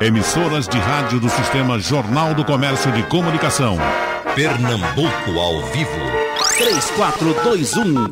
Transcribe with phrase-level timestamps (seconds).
[0.00, 3.76] Emissoras de rádio do Sistema Jornal do Comércio de Comunicação.
[4.34, 5.90] Pernambuco ao vivo.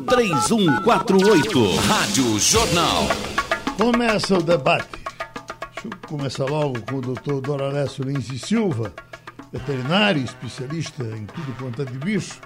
[0.05, 1.75] 3421-3148.
[1.87, 3.07] Rádio Jornal.
[3.75, 4.87] Começa o debate.
[5.73, 8.93] Deixa eu começar logo com o doutor Doralécio Lins e Silva,
[9.51, 12.39] veterinário, especialista em tudo quanto é de bicho,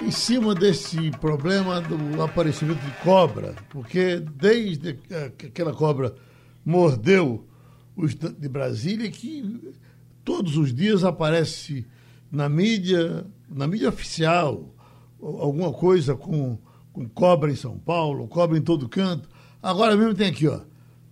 [0.00, 5.14] em cima desse problema do aparecimento de cobra, porque desde que
[5.44, 6.14] aquela cobra
[6.64, 7.51] mordeu
[8.38, 9.74] de Brasília, que
[10.24, 11.86] todos os dias aparece
[12.30, 14.74] na mídia, na mídia oficial,
[15.20, 16.58] alguma coisa com,
[16.92, 19.28] com cobra em São Paulo, cobra em todo canto.
[19.62, 20.60] Agora mesmo tem aqui, ó,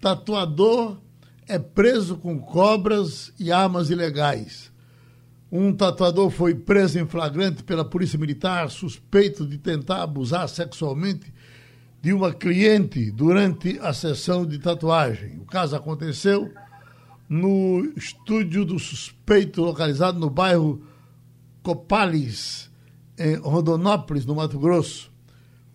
[0.01, 0.99] tatuador
[1.47, 4.71] é preso com cobras e armas ilegais.
[5.53, 11.33] Um tatuador foi preso em flagrante pela Polícia Militar, suspeito de tentar abusar sexualmente
[12.01, 15.39] de uma cliente durante a sessão de tatuagem.
[15.39, 16.51] O caso aconteceu
[17.31, 20.83] no estúdio do suspeito localizado no bairro
[21.63, 22.69] Copales,
[23.17, 25.13] em Rondonópolis, no Mato Grosso.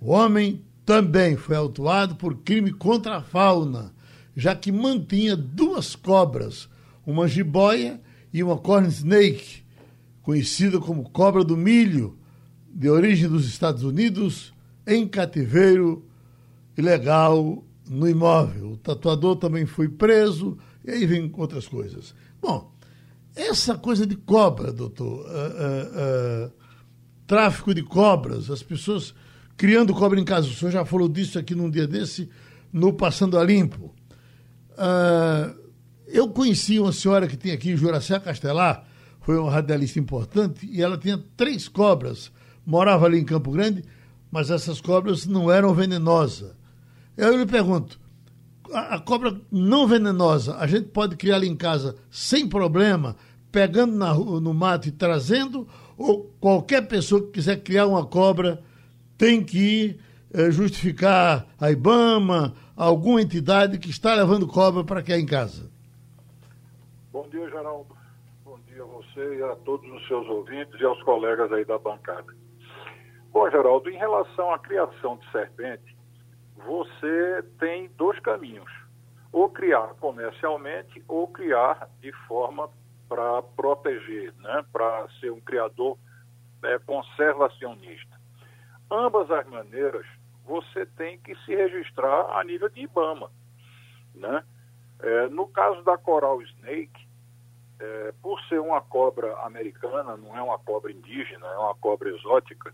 [0.01, 3.93] O homem também foi autuado por crime contra a fauna,
[4.35, 6.67] já que mantinha duas cobras,
[7.05, 8.01] uma jiboia
[8.33, 9.63] e uma corn snake,
[10.21, 12.17] conhecida como cobra do milho,
[12.69, 14.53] de origem dos Estados Unidos,
[14.85, 16.05] em cativeiro
[16.77, 18.73] ilegal no imóvel.
[18.73, 22.13] O tatuador também foi preso e aí vem outras coisas.
[22.39, 22.71] Bom,
[23.35, 26.51] essa coisa de cobra, doutor, uh, uh, uh,
[27.25, 29.13] tráfico de cobras, as pessoas
[29.57, 30.47] criando cobra em casa.
[30.47, 32.29] O senhor já falou disso aqui num dia desse,
[32.71, 33.93] no Passando a Limpo.
[36.07, 38.85] eu conheci uma senhora que tinha aqui em Juracé Castelar,
[39.21, 42.31] foi uma radialista importante, e ela tinha três cobras,
[42.65, 43.83] morava ali em Campo Grande,
[44.31, 46.53] mas essas cobras não eram venenosas.
[47.17, 47.99] Eu lhe pergunto,
[48.73, 53.15] a, cobra não venenosa, a gente pode criar em casa sem problema,
[53.51, 58.61] pegando na, no mato e trazendo, ou qualquer pessoa que quiser criar uma cobra
[59.17, 59.99] tem que
[60.33, 65.71] é, justificar a IBAMA, alguma entidade que está levando cobra para criar em casa?
[67.11, 67.95] Bom dia, Geraldo.
[68.43, 71.77] Bom dia a você e a todos os seus ouvintes e aos colegas aí da
[71.77, 72.33] bancada.
[73.31, 75.94] Bom, Geraldo, em relação à criação de serpente,
[76.65, 78.71] você tem dois caminhos:
[79.31, 82.69] ou criar comercialmente ou criar de forma
[83.07, 84.65] para proteger, né?
[84.71, 85.97] para ser um criador
[86.63, 88.19] é, conservacionista.
[88.89, 90.05] Ambas as maneiras
[90.45, 93.31] você tem que se registrar a nível de IBAMA.
[94.13, 94.43] Né?
[94.99, 97.05] É, no caso da Coral Snake,
[97.79, 102.73] é, por ser uma cobra americana, não é uma cobra indígena, é uma cobra exótica,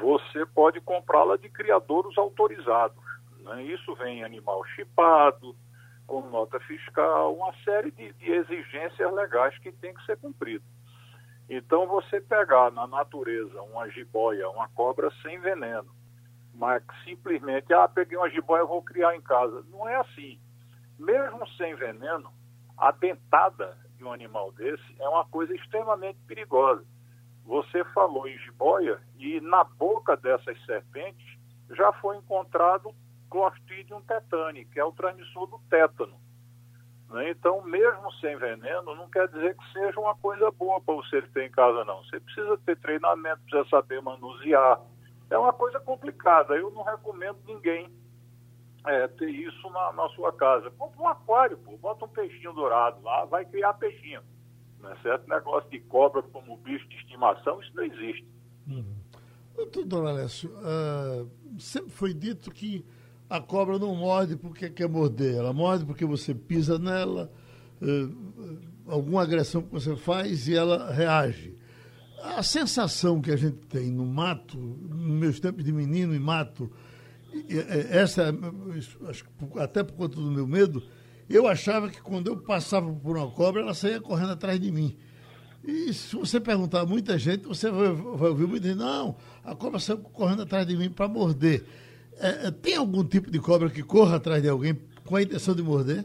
[0.00, 3.02] você pode comprá-la de criadores autorizados.
[3.40, 3.62] Né?
[3.64, 5.54] Isso vem animal chipado,
[6.06, 10.64] com nota fiscal, uma série de, de exigências legais que tem que ser cumprido.
[11.48, 15.90] Então, você pegar na natureza uma jiboia, uma cobra sem veneno,
[16.54, 19.64] mas simplesmente, ah, peguei uma jiboia, vou criar em casa.
[19.70, 20.40] Não é assim.
[20.98, 22.30] Mesmo sem veneno,
[22.76, 26.84] a dentada de um animal desse é uma coisa extremamente perigosa.
[27.44, 31.38] Você falou em jiboia e na boca dessas serpentes
[31.70, 32.94] já foi encontrado
[33.30, 36.20] Clostridium tetani, que é o transmissor do tétano.
[37.08, 37.30] Né?
[37.30, 41.46] Então, mesmo sem veneno, não quer dizer que seja uma coisa boa para você ter
[41.46, 42.02] em casa, não.
[42.04, 44.80] Você precisa ter treinamento, precisa saber manusear.
[45.28, 46.54] É uma coisa complicada.
[46.54, 47.88] Eu não recomendo ninguém
[48.86, 50.70] é, ter isso na, na, sua casa.
[50.70, 54.22] Compra um aquário, pô, bota um peixinho dourado lá, vai criar peixinho.
[54.82, 55.28] Não é certo?
[55.28, 58.26] Negócio de cobra como bicho de estimação, isso não existe.
[58.66, 58.94] Uhum.
[59.56, 62.84] Doutor Dona Alessio, uh, sempre foi dito que
[63.28, 67.30] a cobra não morde porque quer morder, ela morde porque você pisa nela,
[67.82, 71.54] uh, alguma agressão que você faz e ela reage.
[72.22, 76.70] A sensação que a gente tem no mato, nos meus tempos de menino em mato,
[77.90, 78.34] essa,
[79.58, 80.82] até por conta do meu medo,
[81.34, 84.98] eu achava que quando eu passava por uma cobra, ela saía correndo atrás de mim.
[85.62, 89.78] E se você perguntar a muita gente, você vai, vai ouvir dizer, não, a cobra
[89.78, 91.64] saiu correndo atrás de mim para morder.
[92.18, 94.74] É, é, tem algum tipo de cobra que corra atrás de alguém
[95.04, 96.04] com a intenção de morder?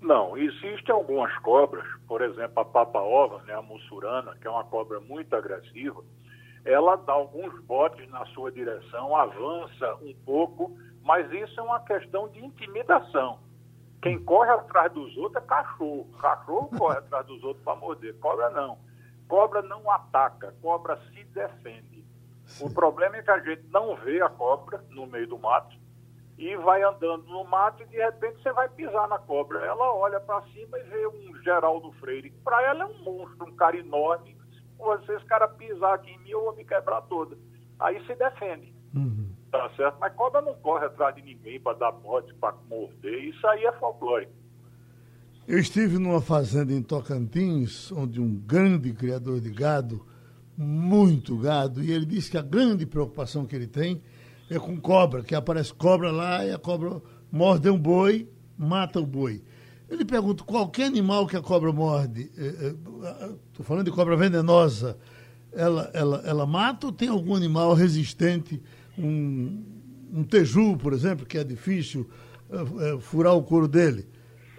[0.00, 5.00] Não, existem algumas cobras, por exemplo, a papa-ova, né, a mussurana, que é uma cobra
[5.00, 6.02] muito agressiva,
[6.64, 12.28] ela dá alguns botes na sua direção, avança um pouco, mas isso é uma questão
[12.28, 13.38] de intimidação.
[14.04, 16.06] Quem corre atrás dos outros é cachorro.
[16.20, 18.14] Cachorro corre atrás dos outros para morder.
[18.18, 18.78] Cobra não.
[19.26, 22.04] Cobra não ataca, cobra se defende.
[22.44, 22.66] Sim.
[22.66, 25.74] O problema é que a gente não vê a cobra no meio do mato
[26.36, 29.64] e vai andando no mato e de repente você vai pisar na cobra.
[29.64, 32.30] Ela olha para cima e vê um Geraldo Freire.
[32.44, 34.36] Para ela é um monstro, um cara enorme.
[35.06, 37.38] Se esse cara pisar aqui em mim, eu vou me quebrar toda.
[37.78, 38.74] Aí se defende.
[38.94, 39.23] Uhum.
[39.54, 39.98] Tá certo?
[40.00, 43.22] Mas cobra não corre atrás de ninguém para dar bote, para morder.
[43.22, 44.26] Isso aí é folclore.
[45.46, 50.04] Eu estive numa fazenda em Tocantins, onde um grande criador de gado,
[50.56, 54.02] muito gado, e ele disse que a grande preocupação que ele tem
[54.50, 58.28] é com cobra, que aparece cobra lá e a cobra morde um boi,
[58.58, 59.40] mata o boi.
[59.88, 64.16] Eu lhe pergunto, qualquer animal que a cobra morde, estou é, é, falando de cobra
[64.16, 64.98] venenosa,
[65.52, 68.60] ela, ela, ela mata ou tem algum animal resistente,
[68.98, 69.64] um,
[70.12, 72.08] um teju, por exemplo, que é difícil
[72.50, 74.08] é, é furar o couro dele?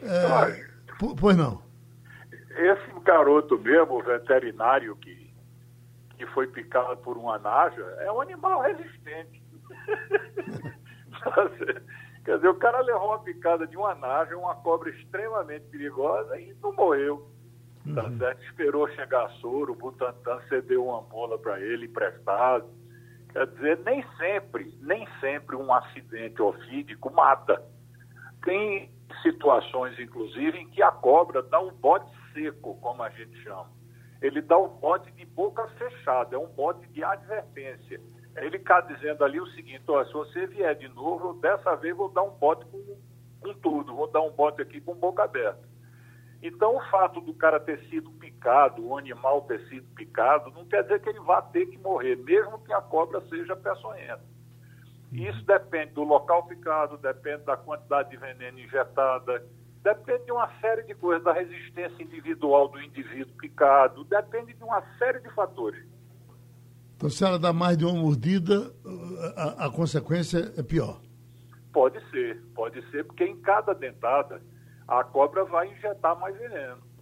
[0.02, 0.66] É,
[1.20, 1.64] pois não.
[2.32, 5.34] Esse garoto mesmo, veterinário que,
[6.18, 9.44] que foi picado por uma naja, é um animal resistente.
[12.26, 16.56] Quer dizer, o cara levou uma picada de uma naja, uma cobra extremamente perigosa e
[16.62, 17.30] não morreu.
[17.94, 18.18] Tá uhum.
[18.18, 18.44] certo?
[18.46, 22.66] Esperou chegar soro, o Butantan cedeu uma bola para ele emprestado.
[23.36, 27.62] Quer dizer, nem sempre, nem sempre um acidente ofídico mata.
[28.46, 28.90] Tem
[29.22, 33.70] situações, inclusive, em que a cobra dá um bote seco, como a gente chama.
[34.22, 38.00] Ele dá um bote de boca fechada, é um bote de advertência.
[38.38, 42.24] Ele está dizendo ali o seguinte, se você vier de novo, dessa vez vou dar
[42.24, 42.98] um bote com,
[43.42, 45.68] com tudo, vou dar um bote aqui com boca aberta.
[46.42, 48.10] Então, o fato do cara ter sido
[48.46, 52.16] picado, o animal ter sido picado, não quer dizer que ele vá ter que morrer,
[52.18, 54.22] mesmo que a cobra seja peçonhenta.
[55.12, 59.44] Isso depende do local picado, depende da quantidade de veneno injetada,
[59.84, 64.82] depende de uma série de coisas, da resistência individual do indivíduo picado, depende de uma
[65.00, 65.84] série de fatores.
[66.96, 68.72] Então, se ela dá mais de uma mordida,
[69.36, 71.02] a, a consequência é pior.
[71.74, 74.42] Pode ser, pode ser, porque em cada dentada
[74.88, 76.95] a cobra vai injetar mais veneno.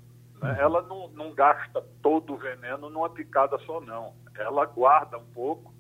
[0.44, 0.58] Né?
[0.60, 4.14] Ela não, não gasta todo o veneno numa picada só, não.
[4.36, 5.74] Ela guarda um pouco,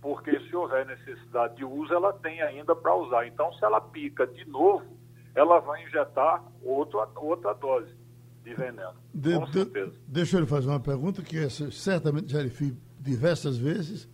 [0.00, 3.26] porque se houver necessidade de uso, ela tem ainda para usar.
[3.28, 4.98] Então, se ela pica de novo,
[5.36, 7.94] ela vai injetar outra, outra dose
[8.42, 8.94] de veneno.
[9.14, 9.92] De, com certeza.
[9.92, 14.08] De, deixa eu lhe fazer uma pergunta que essa, certamente já lhe fiz diversas vezes,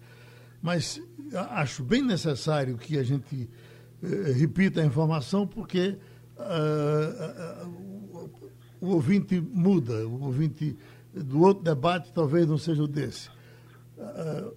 [0.60, 1.00] mas
[1.50, 3.48] acho bem necessário que a gente
[4.02, 5.98] eh, repita a informação, porque
[6.36, 7.93] uh, uh,
[8.84, 10.76] o ouvinte muda, o ouvinte
[11.12, 13.30] do outro debate talvez não seja o desse.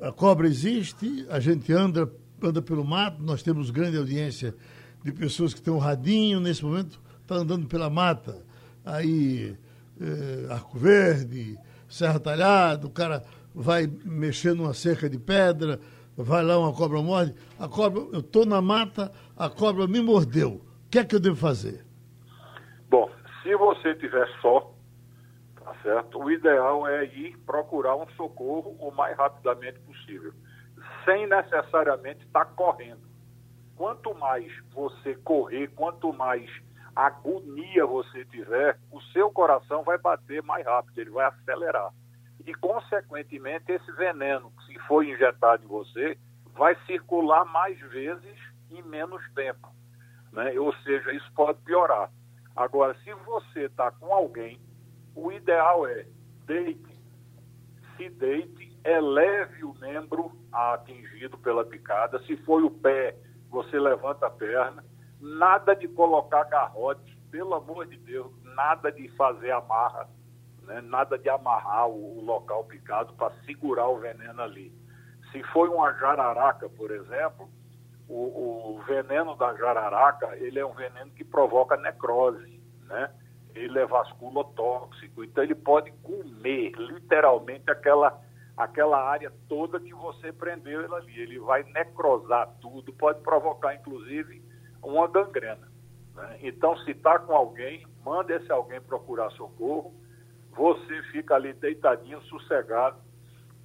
[0.02, 4.56] A cobra existe, a gente anda, anda pelo mato, nós temos grande audiência
[5.04, 8.44] de pessoas que têm um radinho, nesse momento está andando pela mata.
[8.84, 9.56] Aí,
[10.00, 11.58] eh, Arco Verde,
[11.90, 13.24] Serra Talhada, o cara
[13.54, 15.80] vai mexer numa cerca de pedra,
[16.16, 20.62] vai lá uma cobra morde, a cobra, eu estou na mata, a cobra me mordeu.
[20.86, 21.86] O que é que eu devo fazer?
[22.90, 23.10] Bom,
[23.42, 24.74] se você tiver só,
[25.56, 26.20] tá certo?
[26.20, 30.34] O ideal é ir procurar um socorro o mais rapidamente possível,
[31.06, 33.08] sem necessariamente estar tá correndo.
[33.76, 36.50] Quanto mais você correr, quanto mais
[36.96, 41.92] agonia você tiver, o seu coração vai bater mais rápido, ele vai acelerar
[42.48, 46.18] e, consequentemente, esse veneno, se for injetado em você,
[46.56, 48.40] vai circular mais vezes
[48.72, 49.68] em menos tempo.
[50.32, 50.58] Né?
[50.58, 52.10] Ou seja, isso pode piorar.
[52.58, 54.60] Agora, se você está com alguém,
[55.16, 56.06] o ideal é
[56.46, 57.00] deite,
[57.96, 62.22] se deite, eleve o membro atingido pela picada.
[62.24, 63.16] Se foi o pé,
[63.50, 64.84] você levanta a perna.
[65.22, 70.10] Nada de colocar garrote, pelo amor de Deus, nada de fazer amarra
[70.68, 70.82] né?
[70.82, 74.72] nada de amarrar o, o local picado para segurar o veneno ali.
[75.32, 77.50] Se foi uma jararaca, por exemplo,
[78.08, 83.12] o, o, veneno da jararaca, ele é um veneno que provoca necrose, né?
[83.54, 88.22] Ele é vasculotóxico, então ele pode comer literalmente aquela,
[88.56, 91.20] aquela área toda que você prendeu ele ali.
[91.20, 94.44] Ele vai necrosar tudo, pode provocar inclusive
[94.84, 95.68] uma gangrena.
[96.16, 96.38] Né?
[96.44, 99.94] Então, se está com alguém, manda esse alguém procurar socorro
[100.58, 102.98] você fica ali deitadinho, sossegado,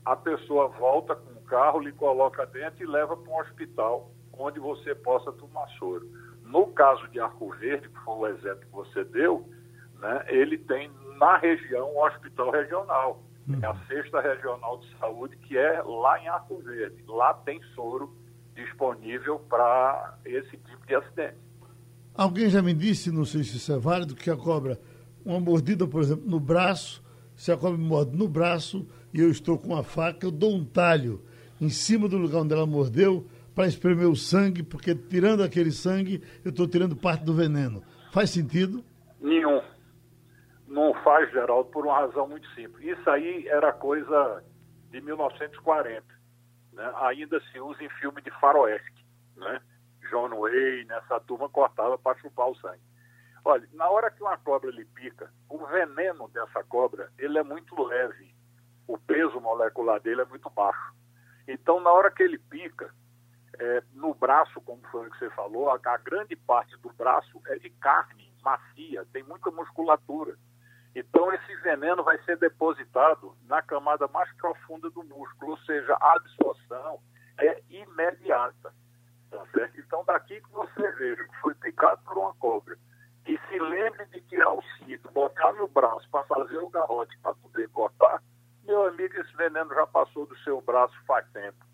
[0.04, 4.10] a pessoa volta com o carro, lhe coloca dentro e leva para um hospital
[4.42, 6.08] onde você possa tomar soro.
[6.44, 9.48] No caso de Arco Verde, que foi o exemplo que você deu,
[9.98, 13.22] né, ele tem na região um hospital regional,
[13.62, 17.02] é a sexta regional de saúde, que é lá em Arco Verde.
[17.08, 18.14] Lá tem soro
[18.54, 21.36] disponível para esse tipo de acidente.
[22.14, 24.78] Alguém já me disse, não sei se isso é válido, que a cobra
[25.24, 27.02] uma mordida, por exemplo, no braço,
[27.34, 30.54] se a cobra me morde no braço e eu estou com a faca, eu dou
[30.54, 31.22] um talho
[31.60, 36.22] em cima do lugar onde ela mordeu para espremer o sangue, porque tirando aquele sangue,
[36.44, 37.82] eu estou tirando parte do veneno.
[38.12, 38.84] Faz sentido?
[39.20, 39.62] Nenhum.
[40.66, 42.98] Não faz, Geraldo, por uma razão muito simples.
[42.98, 44.42] Isso aí era coisa
[44.90, 46.02] de 1940.
[46.72, 46.92] Né?
[47.02, 49.06] Ainda se usa em filme de faroeste.
[49.36, 49.60] Né?
[50.10, 52.80] John Wayne, essa turma cortava para chupar o sangue.
[53.44, 57.80] Olha, na hora que uma cobra lhe pica, o veneno dessa cobra ele é muito
[57.82, 58.32] leve.
[58.86, 60.94] O peso molecular dele é muito baixo.
[61.48, 62.94] Então, na hora que ele pica,
[63.58, 67.40] é, no braço, como foi o que você falou, a, a, grande parte do braço
[67.46, 70.36] é de carne macia, tem muita musculatura.
[70.94, 76.16] Então, esse veneno vai ser depositado na camada mais profunda do músculo, ou seja, a
[76.16, 77.00] absorção
[77.38, 78.74] é imediata.
[79.30, 79.80] Tá certo?
[79.80, 82.76] Então, daqui que você veja que foi picado por uma cobra
[83.26, 87.34] e se lembre de tirar o cinto, botar no braço para fazer o garrote para
[87.36, 88.22] poder cortar,
[88.64, 91.71] meu amigo, esse veneno já passou do seu braço faz tempo.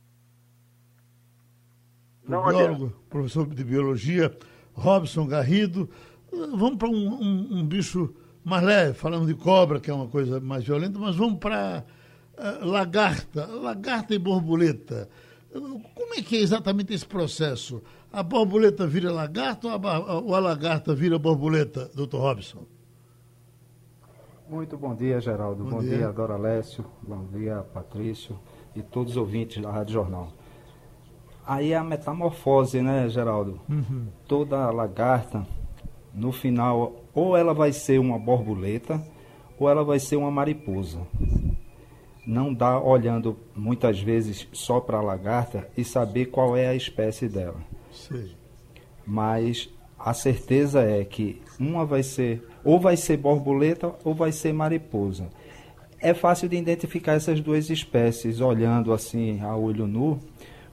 [2.28, 2.94] Não biólogo, adianta.
[3.08, 4.36] professor de biologia,
[4.74, 5.88] Robson Garrido.
[6.30, 10.38] Vamos para um, um, um, bicho mais leve, falando de cobra, que é uma coisa
[10.38, 11.84] mais violenta, mas vamos para
[12.36, 15.08] uh, lagarta, lagarta e borboleta.
[15.50, 17.82] Como é que é exatamente esse processo?
[18.12, 22.66] A borboleta vira lagarta ou a, ou a lagarta vira borboleta, doutor Robson?
[24.48, 25.64] Muito bom dia, Geraldo.
[25.64, 25.98] Bom, bom dia.
[25.98, 26.84] dia, Dora Lécio.
[27.02, 28.38] Bom dia, Patrício
[28.74, 30.32] e todos os ouvintes da Rádio Jornal.
[31.48, 33.58] Aí a metamorfose, né, Geraldo?
[33.70, 34.08] Uhum.
[34.26, 35.46] Toda lagarta,
[36.12, 39.02] no final, ou ela vai ser uma borboleta,
[39.58, 41.00] ou ela vai ser uma mariposa.
[42.26, 47.26] Não dá olhando muitas vezes só para a lagarta e saber qual é a espécie
[47.30, 47.62] dela.
[47.90, 48.30] Sim.
[49.06, 54.52] Mas a certeza é que uma vai ser ou vai ser borboleta ou vai ser
[54.52, 55.30] mariposa.
[55.98, 60.20] É fácil de identificar essas duas espécies olhando assim a olho nu,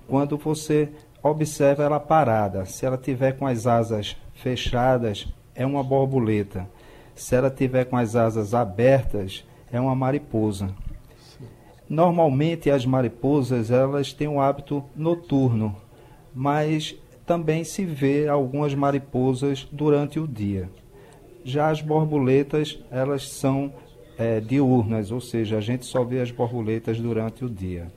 [0.08, 0.90] quando você
[1.22, 2.66] observa ela parada.
[2.66, 6.68] Se ela tiver com as asas fechadas, é uma borboleta.
[7.16, 10.70] Se ela tiver com as asas abertas, é uma mariposa.
[11.90, 15.76] Normalmente as mariposas elas têm um hábito noturno,
[16.34, 16.96] mas
[17.26, 20.70] também se vê algumas mariposas durante o dia.
[21.44, 23.72] Já as borboletas, elas são
[24.18, 27.92] é, diurnas, ou seja, a gente só vê as borboletas durante o dia.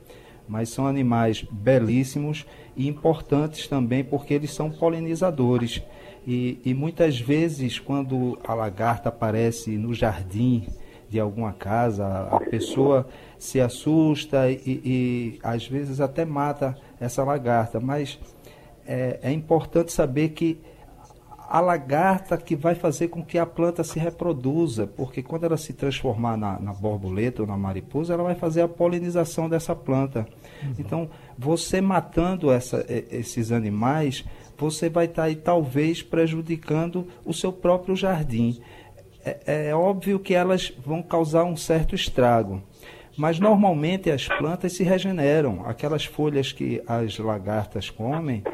[0.48, 5.82] Mas são animais belíssimos e importantes também porque eles são polinizadores.
[6.26, 10.66] E, e muitas vezes, quando a lagarta aparece no jardim
[11.08, 17.80] de alguma casa, a pessoa se assusta e, e às vezes até mata essa lagarta.
[17.80, 18.18] Mas
[18.86, 20.60] é, é importante saber que
[21.48, 25.72] a lagarta que vai fazer com que a planta se reproduza, porque quando ela se
[25.72, 30.26] transformar na, na borboleta ou na mariposa, ela vai fazer a polinização dessa planta.
[30.62, 30.74] Uhum.
[30.78, 34.24] Então, você matando essa, esses animais,
[34.56, 38.60] você vai estar tá aí talvez prejudicando o seu próprio jardim.
[39.24, 42.62] É, é óbvio que elas vão causar um certo estrago.
[43.16, 45.64] Mas normalmente as plantas se regeneram.
[45.66, 48.44] Aquelas folhas que as lagartas comem,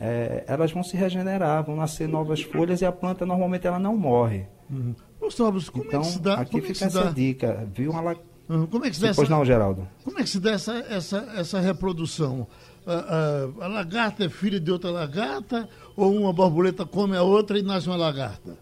[0.00, 3.96] é, elas vão se regenerar, vão nascer novas folhas e a planta normalmente ela não
[3.96, 4.46] morre.
[4.70, 4.94] Uhum.
[5.20, 6.34] Gustavo, como então, é que se dá?
[6.34, 7.10] Aqui como fica é essa dá?
[7.10, 7.90] dica, viu?
[7.90, 8.16] Uma
[8.48, 8.66] uhum.
[8.66, 9.24] Como é que se essa...
[9.24, 9.86] não, Geraldo.
[10.04, 12.46] Como é que se dá essa, essa, essa reprodução?
[12.86, 17.58] A, a, a, lagarta é filha de outra lagarta ou uma borboleta come a outra
[17.58, 18.56] e nasce uma lagarta?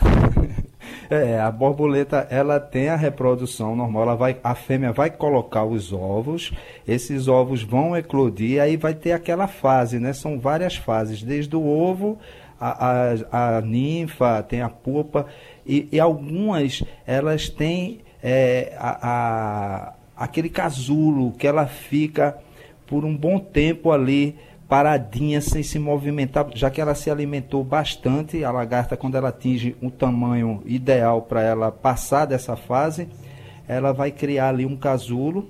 [1.08, 5.92] É, a borboleta ela tem a reprodução normal, ela vai, a fêmea vai colocar os
[5.92, 6.52] ovos,
[6.86, 10.12] esses ovos vão eclodir, aí vai ter aquela fase, né?
[10.12, 12.18] São várias fases, desde o ovo,
[12.60, 15.26] a, a, a ninfa, tem a pupa,
[15.64, 22.36] e, e algumas elas têm é, a, a, aquele casulo que ela fica
[22.84, 24.34] por um bom tempo ali
[24.68, 28.42] paradinha, sem se movimentar, já que ela se alimentou bastante.
[28.42, 33.08] A lagarta, quando ela atinge um tamanho ideal para ela passar dessa fase,
[33.68, 35.48] ela vai criar ali um casulo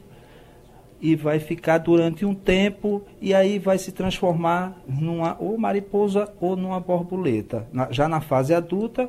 [1.01, 6.55] e vai ficar durante um tempo e aí vai se transformar numa ou mariposa ou
[6.57, 9.09] numa borboleta, na, já na fase adulta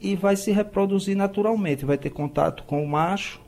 [0.00, 3.40] e vai se reproduzir naturalmente, vai ter contato com o macho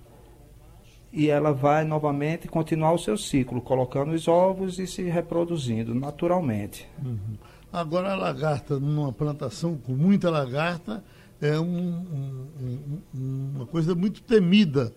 [1.13, 6.87] e ela vai novamente continuar o seu ciclo, colocando os ovos e se reproduzindo naturalmente.
[7.05, 7.37] Uhum.
[7.73, 11.03] Agora a lagarta, numa plantação com muita lagarta,
[11.41, 14.93] é um, um, um, uma coisa muito temida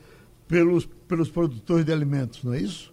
[0.48, 2.92] pelos, pelos produtores de alimentos, não é isso?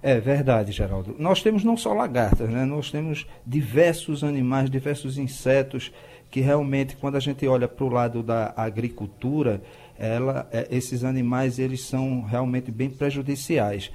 [0.00, 1.16] É verdade, Geraldo.
[1.18, 2.64] Nós temos não só lagartas, né?
[2.64, 5.92] nós temos diversos animais, diversos insetos
[6.30, 9.62] que realmente, quando a gente olha para o lado da agricultura,
[9.98, 13.90] ela, é, esses animais eles são realmente bem prejudiciais.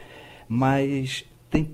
[0.47, 1.69] Mas tem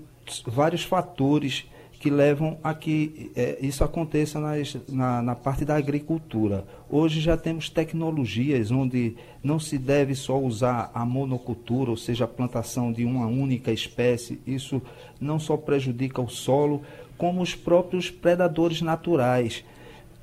[0.45, 1.65] vários fatores
[1.99, 6.65] que levam a que é, isso aconteça nas, na, na, parte da agricultura.
[6.89, 12.27] Hoje já temos tecnologias onde não se deve só usar a monocultura, ou seja, a
[12.27, 14.39] plantação de uma única espécie.
[14.47, 14.81] Isso
[15.19, 16.81] não só prejudica o solo,
[17.17, 19.65] como os próprios predadores naturais.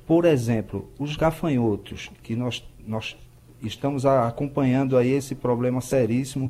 [0.07, 3.17] Por exemplo, os gafanhotos, que nós, nós
[3.61, 6.49] estamos acompanhando aí esse problema seríssimo,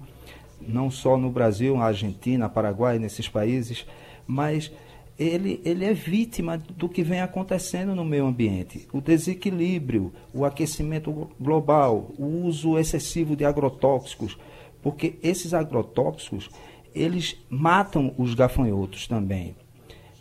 [0.61, 3.83] não só no Brasil, na Argentina, Paraguai, nesses países,
[4.27, 4.71] mas
[5.17, 8.87] ele, ele é vítima do que vem acontecendo no meio ambiente.
[8.93, 14.37] O desequilíbrio, o aquecimento global, o uso excessivo de agrotóxicos,
[14.83, 16.47] porque esses agrotóxicos,
[16.93, 19.55] eles matam os gafanhotos também.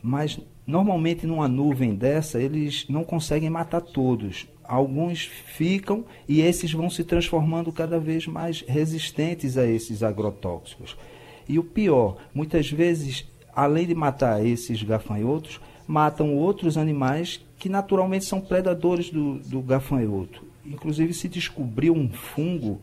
[0.03, 4.47] Mas normalmente numa nuvem dessa, eles não conseguem matar todos.
[4.65, 10.97] Alguns ficam e esses vão se transformando cada vez mais resistentes a esses agrotóxicos.
[11.49, 13.25] E o pior, muitas vezes
[13.57, 15.59] além de matar esses gafanhotos,
[15.89, 20.45] matam outros animais que naturalmente são predadores do, do gafanhoto.
[20.65, 22.81] Inclusive se descobriu um fungo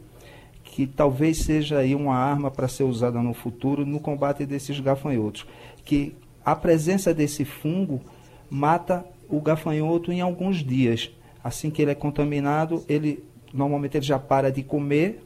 [0.64, 5.46] que talvez seja aí uma arma para ser usada no futuro no combate desses gafanhotos,
[5.86, 8.02] que a presença desse fungo
[8.50, 11.12] mata o gafanhoto em alguns dias.
[11.44, 13.24] Assim que ele é contaminado, ele
[13.54, 15.22] normalmente ele já para de comer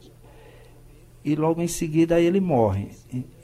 [1.24, 2.88] e logo em seguida ele morre.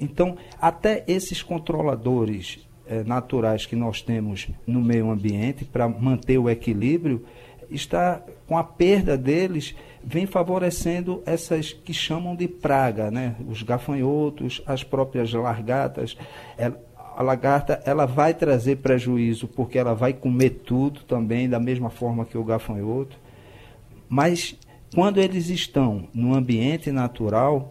[0.00, 6.48] Então, até esses controladores eh, naturais que nós temos no meio ambiente para manter o
[6.48, 7.24] equilíbrio,
[7.70, 13.36] está com a perda deles vem favorecendo essas que chamam de praga, né?
[13.48, 16.16] Os gafanhotos, as próprias largatas.
[17.16, 22.24] A lagarta ela vai trazer prejuízo porque ela vai comer tudo também da mesma forma
[22.24, 23.18] que o gafanhoto,
[24.08, 24.58] mas
[24.94, 27.68] quando eles estão no ambiente natural,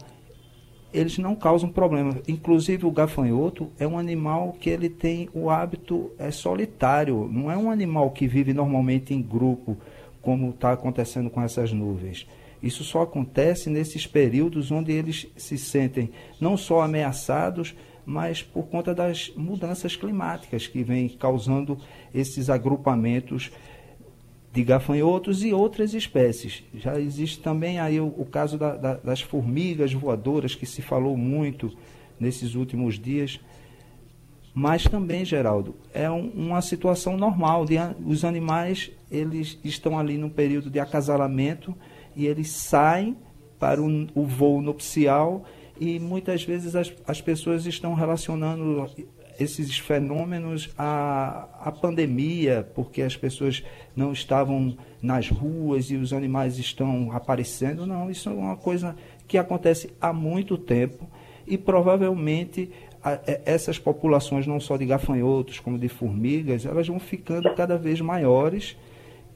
[0.93, 2.17] eles não causam problema.
[2.27, 7.57] Inclusive o gafanhoto é um animal que ele tem o hábito é solitário, não é
[7.57, 9.77] um animal que vive normalmente em grupo,
[10.21, 12.27] como está acontecendo com essas nuvens.
[12.61, 17.75] Isso só acontece nesses períodos onde eles se sentem não só ameaçados,
[18.05, 21.77] mas por conta das mudanças climáticas que vêm causando
[22.13, 23.51] esses agrupamentos
[24.53, 26.63] de gafanhotos e outras espécies.
[26.75, 31.17] Já existe também aí o, o caso da, da, das formigas voadoras, que se falou
[31.17, 31.75] muito
[32.19, 33.39] nesses últimos dias.
[34.53, 37.65] Mas também, Geraldo, é um, uma situação normal.
[37.65, 41.75] De, os animais eles estão ali no período de acasalamento
[42.15, 43.17] e eles saem
[43.59, 45.45] para o, o voo nupcial
[45.79, 48.89] e muitas vezes as, as pessoas estão relacionando
[49.39, 53.63] esses fenômenos à, à pandemia, porque as pessoas
[53.95, 57.85] não estavam nas ruas e os animais estão aparecendo.
[57.85, 58.95] Não, isso é uma coisa
[59.27, 61.09] que acontece há muito tempo
[61.47, 62.69] e provavelmente
[63.03, 67.99] a, essas populações, não só de gafanhotos como de formigas, elas vão ficando cada vez
[67.99, 68.77] maiores.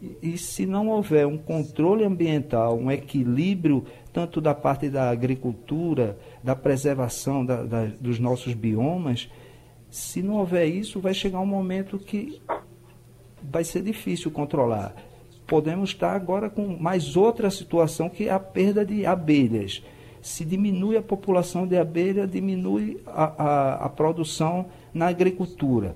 [0.01, 3.83] E, e se não houver um controle ambiental, um equilíbrio
[4.17, 9.29] tanto da parte da agricultura, da preservação da, da, dos nossos biomas,
[9.91, 12.41] se não houver isso, vai chegar um momento que
[13.43, 14.95] vai ser difícil controlar.
[15.45, 19.83] Podemos estar agora com mais outra situação que é a perda de abelhas.
[20.19, 25.95] Se diminui a população de abelha, diminui a, a, a produção na agricultura,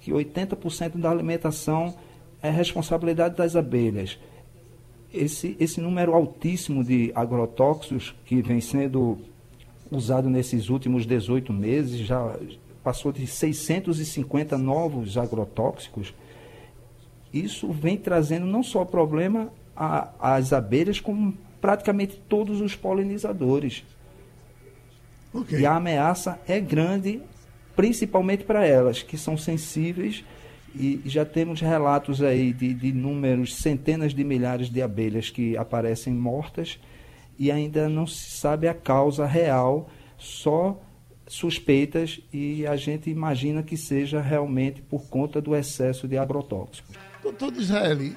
[0.00, 1.94] que 80% da alimentação
[2.42, 4.18] é responsabilidade das abelhas.
[5.16, 9.18] Esse, esse número altíssimo de agrotóxicos que vem sendo
[9.90, 12.36] usado nesses últimos 18 meses já
[12.82, 16.14] passou de 650 novos agrotóxicos,
[17.32, 19.52] isso vem trazendo não só problema
[20.20, 23.84] às abelhas, como praticamente todos os polinizadores.
[25.34, 25.60] Okay.
[25.60, 27.20] E a ameaça é grande,
[27.74, 30.24] principalmente para elas, que são sensíveis
[30.78, 36.12] e já temos relatos aí de, de números, centenas de milhares de abelhas que aparecem
[36.12, 36.78] mortas
[37.38, 40.80] e ainda não se sabe a causa real, só
[41.26, 46.94] suspeitas e a gente imagina que seja realmente por conta do excesso de agrotóxicos.
[47.22, 48.16] Doutor Israeli,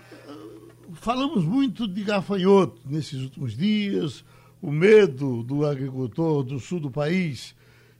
[0.93, 4.23] falamos muito de gafanhoto nesses últimos dias,
[4.61, 7.55] o medo do agricultor do sul do país,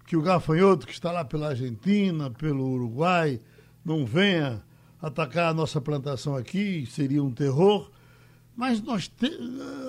[0.05, 3.39] que o gafanhoto que está lá pela Argentina, pelo Uruguai,
[3.89, 4.61] não venha
[5.01, 7.89] atacar a nossa plantação aqui, seria um terror.
[8.55, 9.31] Mas nós te...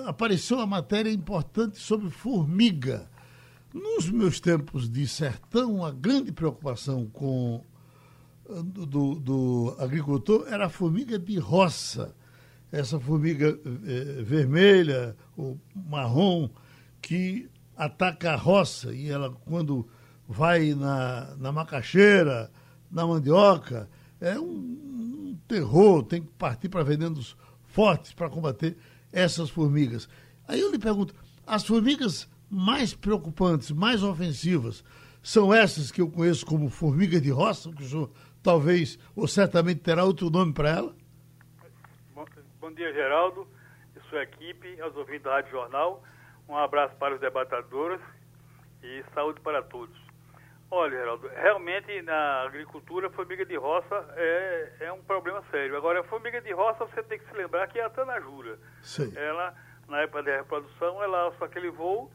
[0.07, 3.07] apareceu uma matéria importante sobre formiga.
[3.71, 7.63] Nos meus tempos de sertão, a grande preocupação com
[8.63, 12.15] do, do agricultor era a formiga de roça.
[12.71, 16.49] Essa formiga eh, vermelha ou marrom
[17.01, 19.87] que ataca a roça e ela, quando
[20.27, 22.49] vai na, na macaxeira,
[22.91, 23.89] na mandioca.
[24.19, 28.77] É um, um terror, tem que partir para venenos fortes para combater
[29.11, 30.07] essas formigas.
[30.47, 34.83] Aí eu lhe pergunto, as formigas mais preocupantes, mais ofensivas,
[35.23, 38.11] são essas que eu conheço como formiga de roça, que o senhor
[38.43, 40.95] talvez ou certamente terá outro nome para ela?
[42.13, 42.25] Bom,
[42.59, 43.47] bom, dia, Geraldo,
[43.95, 46.03] e sua equipe, aos ouvintes da Rádio Jornal.
[46.49, 48.01] Um abraço para os debatadores
[48.83, 49.95] e saúde para todos.
[50.73, 55.75] Olha, Geraldo, realmente na agricultura, a formiga de roça é, é um problema sério.
[55.75, 58.57] Agora, a formiga de roça, você tem que se lembrar que é a tanajura.
[58.81, 59.11] Sim.
[59.13, 59.53] Ela,
[59.89, 62.09] na época da reprodução, ela alça aquele voo,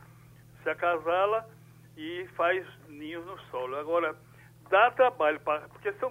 [0.63, 1.47] se acasala
[1.99, 3.77] e faz ninhos no solo.
[3.77, 4.17] Agora,
[4.71, 6.11] dá trabalho, pra, porque são,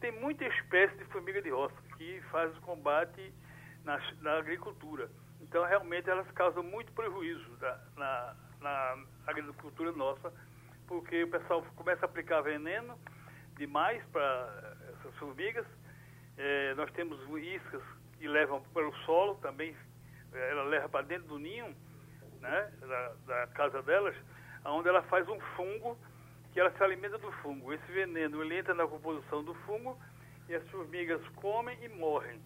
[0.00, 3.32] tem muita espécie de formiga de roça que faz o combate
[3.84, 5.08] na, na agricultura.
[5.40, 7.56] Então, realmente, elas causam muito prejuízo
[7.96, 8.96] na, na
[9.28, 10.32] agricultura nossa
[10.86, 12.98] porque o pessoal começa a aplicar veneno
[13.56, 15.66] demais para essas formigas.
[16.36, 17.82] É, nós temos iscas
[18.18, 19.76] que levam pelo solo também,
[20.32, 21.74] ela leva para dentro do ninho,
[22.40, 24.14] né, da, da, casa delas,
[24.64, 25.96] onde ela faz um fungo
[26.52, 27.72] que ela se alimenta do fungo.
[27.72, 29.98] Esse veneno ele entra na composição do fungo
[30.48, 32.40] e as formigas comem e morrem,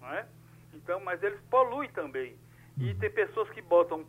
[0.00, 0.26] não é?
[0.72, 2.36] Então, mas eles poluem também.
[2.78, 4.06] E tem pessoas que botam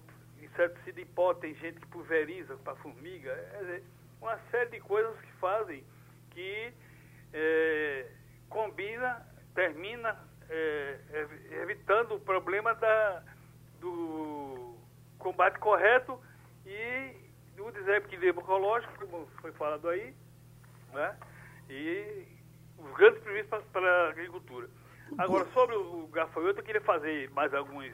[0.52, 3.82] inseticida em pó, tem gente que pulveriza para formiga, é,
[4.22, 5.84] uma série de coisas que fazem
[6.32, 6.74] que
[7.34, 8.08] é,
[8.50, 10.18] combina, termina
[10.50, 11.00] é,
[11.64, 13.24] evitando o problema da,
[13.80, 14.76] do
[15.18, 16.22] combate correto
[16.66, 17.16] e
[17.56, 20.14] do desequilíbrio ecológico, como foi falado aí,
[20.94, 21.18] né?
[21.70, 22.28] e
[22.78, 24.70] os grandes prejuízos para a agricultura.
[25.18, 27.94] Agora, sobre o gafanhoto, eu queria fazer mais alguns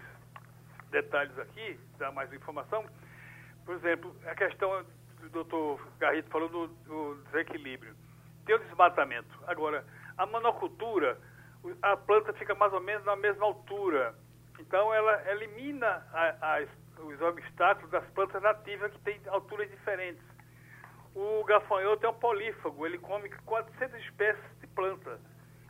[0.90, 2.86] detalhes aqui, dar mais informação.
[3.66, 4.86] Por exemplo, a questão
[5.22, 7.96] do doutor Garrido falou do, do desequilíbrio.
[8.46, 9.28] Tem o desmatamento.
[9.46, 9.86] Agora,
[10.18, 11.18] a monocultura,
[11.82, 14.16] a planta fica mais ou menos na mesma altura.
[14.60, 20.24] Então, ela elimina a, a, os obstáculos das plantas nativas que têm alturas diferentes.
[21.14, 25.20] O gafanhoto é um polífago, ele come 400 espécies de planta.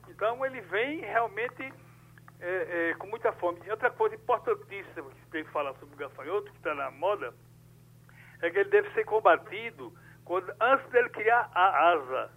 [0.10, 1.73] Então, ele vem realmente
[2.39, 3.60] é, é, com muita fome.
[3.65, 7.34] E outra coisa importantíssima que tem que falar sobre o gafanhoto, que está na moda,
[8.41, 12.32] é que ele deve ser combatido quando, antes dele criar a asa.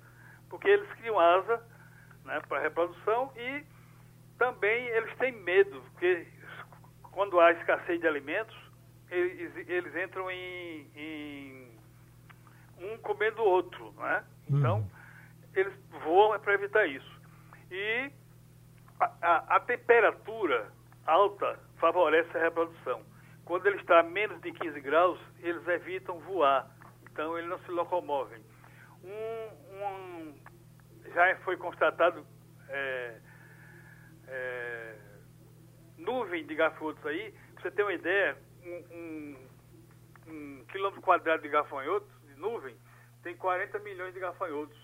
[0.48, 1.62] Porque eles criam asa
[2.24, 3.64] né, para reprodução e
[4.38, 6.26] também eles têm medo, porque
[7.12, 8.56] quando há escassez de alimentos,
[9.10, 11.78] eles, eles entram em, em,
[12.78, 14.24] um comendo o outro, né?
[14.48, 14.90] Então, uhum.
[15.54, 17.20] eles voam para evitar isso.
[17.70, 18.10] E
[19.00, 20.70] a, a, temperatura
[21.06, 23.02] alta favorece a reprodução.
[23.44, 26.70] Quando ele está a menos de 15 graus, eles evitam voar,
[27.10, 28.42] então eles não se locomovem.
[29.02, 30.40] Um, um,
[31.14, 32.24] já foi constatado
[32.68, 33.20] é,
[34.28, 34.94] é,
[35.96, 39.48] nuvem de gafanhotos aí, pra você ter uma ideia, um, um,
[40.28, 42.76] um quilômetro quadrado de gafanhotos, de nuvem,
[43.22, 44.78] tem 40 milhões de gafanhotos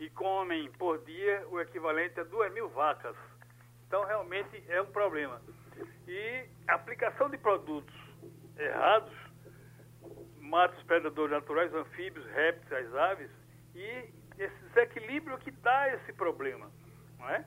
[0.00, 3.16] e comem por dia o equivalente a 2 mil vacas.
[3.88, 5.40] Então, realmente é um problema.
[6.06, 7.94] E a aplicação de produtos
[8.58, 9.12] errados
[10.38, 13.30] mata os predadores naturais, anfíbios, répteis, as aves,
[13.74, 16.70] e esse desequilíbrio que dá esse problema.
[17.18, 17.44] Não é?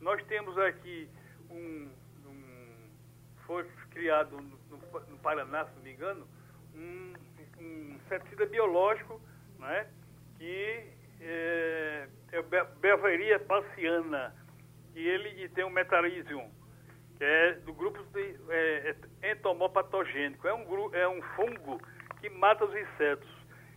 [0.00, 1.08] Nós temos aqui
[1.48, 1.88] um,
[2.26, 2.90] um
[3.46, 4.78] foi criado no,
[5.08, 6.26] no, Paraná, se não me engano,
[6.74, 7.14] um,
[7.60, 9.20] um inseticida biológico
[9.60, 9.86] não é?
[10.38, 12.42] que é, é
[12.80, 14.34] Belveria passiana
[14.94, 16.40] e ele tem um metalísio,
[17.16, 20.46] que é do grupo de, é, é entomopatogênico.
[20.46, 21.80] É um, é um fungo
[22.20, 23.28] que mata os insetos.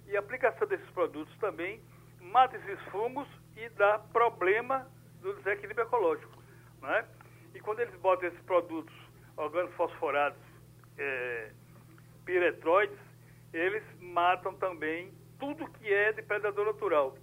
[0.05, 1.81] E a aplicação desses produtos também
[2.21, 4.87] mata esses fungos e dá problema
[5.21, 6.41] do desequilíbrio ecológico.
[6.81, 7.05] Né?
[7.53, 8.93] E quando eles botam esses produtos
[9.35, 10.39] organofosforados,
[10.97, 11.51] é,
[12.25, 12.97] piretroides,
[13.53, 17.17] eles matam também tudo que é de predador natural.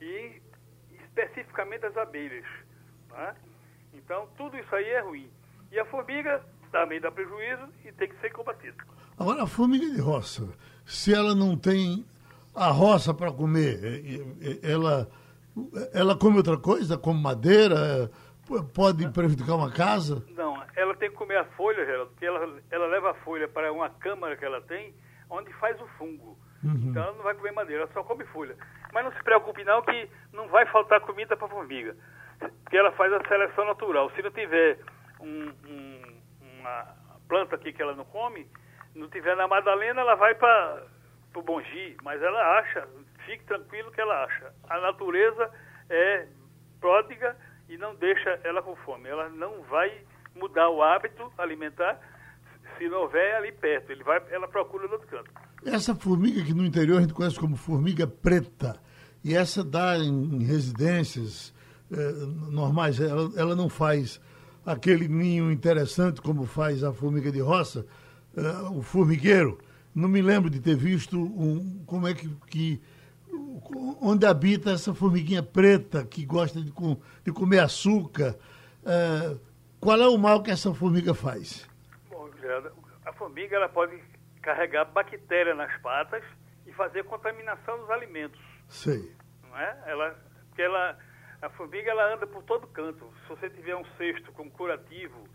[0.00, 0.42] E
[0.90, 2.46] especificamente as abelhas.
[3.12, 3.34] Né?
[3.94, 5.30] Então, tudo isso aí é ruim.
[5.70, 8.76] E a formiga também dá prejuízo e tem que ser combatida.
[9.18, 10.48] Agora, a formiga de roça,
[10.84, 12.04] se ela não tem
[12.54, 13.78] a roça para comer,
[14.62, 15.08] ela,
[15.92, 18.10] ela come outra coisa, como madeira,
[18.74, 20.24] pode prejudicar uma casa?
[20.30, 23.72] Não, ela tem que comer a folha, Geraldo, porque ela, ela leva a folha para
[23.72, 24.94] uma câmara que ela tem,
[25.30, 26.36] onde faz o fungo.
[26.64, 26.90] Uhum.
[26.90, 28.56] Então ela não vai comer madeira, ela só come folha.
[28.92, 31.96] Mas não se preocupe não que não vai faltar comida para a formiga
[32.70, 34.10] que ela faz a seleção natural.
[34.16, 34.78] Se não tiver
[35.20, 36.20] um, um,
[36.60, 36.86] uma
[37.28, 38.46] planta aqui que ela não come,
[38.94, 40.82] não tiver na Madalena, ela vai para
[41.32, 42.86] pro Bongi, mas ela acha,
[43.24, 44.52] fique tranquilo que ela acha.
[44.68, 45.50] A natureza
[45.88, 46.26] é
[46.78, 47.36] pródiga
[47.68, 49.08] e não deixa ela com fome.
[49.08, 49.90] Ela não vai
[50.34, 51.98] mudar o hábito alimentar
[52.76, 53.90] se não houver ali perto.
[53.90, 55.30] Ele vai, ela procura no outro canto.
[55.64, 58.80] Essa formiga que no interior a gente conhece como formiga preta,
[59.24, 61.51] e essa dá em, residências
[61.92, 62.12] eh,
[62.50, 64.20] normais, ela, ela, não faz
[64.64, 67.86] aquele ninho interessante como faz a formiga de roça,
[68.36, 69.58] eh, o formigueiro.
[69.94, 72.82] Não me lembro de ter visto um, como é que, que
[74.00, 78.36] onde habita essa formiguinha preta que gosta de, com, de comer açúcar.
[78.84, 79.36] Eh,
[79.80, 81.68] qual é o mal que essa formiga faz?
[82.08, 82.28] Bom,
[83.04, 84.00] a formiga ela pode
[84.40, 86.22] carregar bactéria nas patas
[86.66, 88.40] e fazer contaminação dos alimentos.
[88.68, 89.12] Sei.
[89.42, 89.78] Não é?
[89.86, 90.16] Ela,
[90.48, 90.98] porque ela,
[91.42, 93.12] a formiga ela anda por todo canto.
[93.22, 95.28] Se você tiver um cesto com curativo,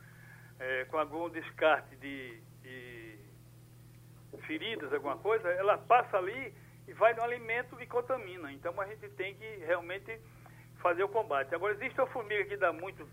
[0.59, 3.19] é, com algum descarte de, de
[4.45, 6.53] feridas, alguma coisa, ela passa ali
[6.87, 8.51] e vai no alimento e contamina.
[8.51, 10.19] Então a gente tem que realmente
[10.81, 11.53] fazer o combate.
[11.53, 13.07] Agora existe uma formiga que dá muito,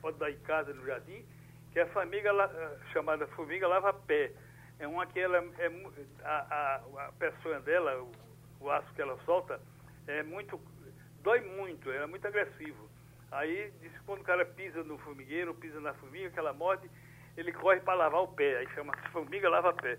[0.00, 1.24] pode dar em casa no jardim,
[1.72, 2.30] que é a formiga
[2.92, 4.32] chamada formiga lava-pé
[4.78, 5.70] é uma que ela é,
[6.24, 8.12] a, a, a pessoa dela, o,
[8.60, 9.60] o, aço que ela solta,
[10.06, 10.60] é muito,
[11.24, 12.88] dói muito, é muito agressivo.
[13.32, 16.88] Aí diz que quando o cara pisa no formigueiro, pisa na formiga, que ela morde,
[17.36, 19.98] ele corre para lavar o pé, aí chama formiga lava-pé.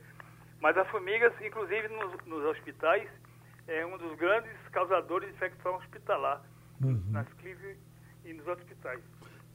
[0.62, 3.10] Mas as formigas, inclusive nos, nos, hospitais,
[3.68, 6.42] é um dos grandes causadores de infecção hospitalar,
[6.82, 7.02] uhum.
[7.10, 7.76] nas clínicas
[8.24, 9.02] e nos hospitais.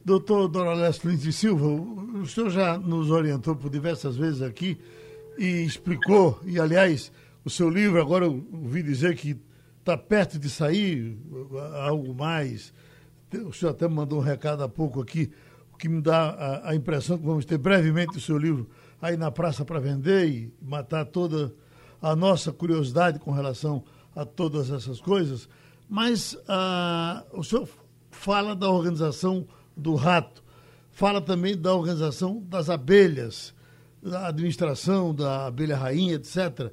[0.05, 4.81] Doutor Doralesco Lins de Silva, o senhor já nos orientou por diversas vezes aqui
[5.39, 7.13] e explicou, e aliás,
[7.45, 9.41] o seu livro, agora eu ouvi dizer que
[9.81, 11.19] está perto de sair
[11.83, 12.73] algo mais.
[13.47, 15.31] O senhor até mandou um recado há pouco aqui,
[15.73, 18.69] o que me dá a, a impressão que vamos ter brevemente o seu livro
[19.01, 21.53] aí na praça para vender e matar toda
[22.03, 25.49] a nossa curiosidade com relação a todas essas coisas.
[25.89, 27.69] Mas ah, o senhor
[28.11, 30.43] fala da organização do rato,
[30.91, 33.55] fala também da organização das abelhas
[34.03, 36.73] da administração da abelha rainha, etc.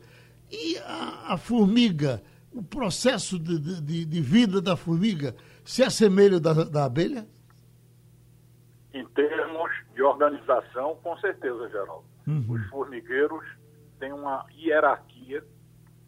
[0.49, 2.23] E a, a formiga,
[2.57, 7.27] o processo de, de, de, vida da formiga se assemelha da, da abelha?
[8.93, 12.05] Em termos de organização, com certeza, Geraldo.
[12.25, 12.45] Uhum.
[12.49, 13.45] Os formigueiros
[13.99, 15.43] têm uma hierarquia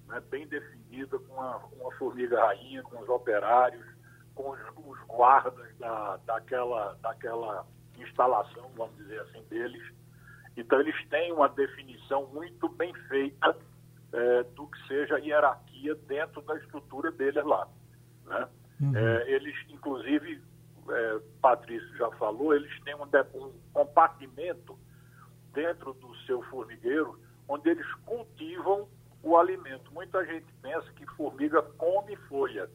[0.07, 3.85] né, bem definida com uma, uma formiga rainha, com os operários,
[4.33, 7.65] com os, os guardas da, daquela, daquela
[7.97, 9.83] instalação, vamos dizer assim, deles
[10.59, 13.55] então, eles têm uma definição muito bem feita
[14.13, 17.67] é, do que seja a hierarquia dentro da estrutura deles lá.
[18.26, 18.48] Né?
[18.82, 18.95] Uhum.
[18.95, 20.41] É, eles, inclusive,
[20.89, 24.78] é, Patrício já falou, eles têm um, um compartimento
[25.54, 28.88] dentro do seu formigueiro onde eles cultivam
[29.24, 29.91] o alimento.
[29.91, 32.69] Muita gente pensa que formiga come folha.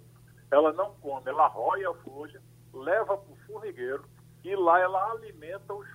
[0.50, 2.40] Ela não come, ela rói a folha,
[2.72, 4.04] leva para o formigueiro
[4.42, 5.88] e lá ela alimenta os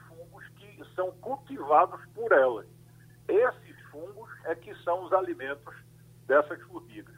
[0.99, 2.67] são cultivados por elas.
[3.27, 5.75] Esses fungos é que são os alimentos
[6.27, 7.15] dessas formigas.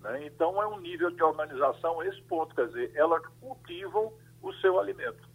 [0.00, 0.26] Né?
[0.26, 5.28] Então é um nível de organização esse ponto, quer dizer, elas cultivam o seu alimento.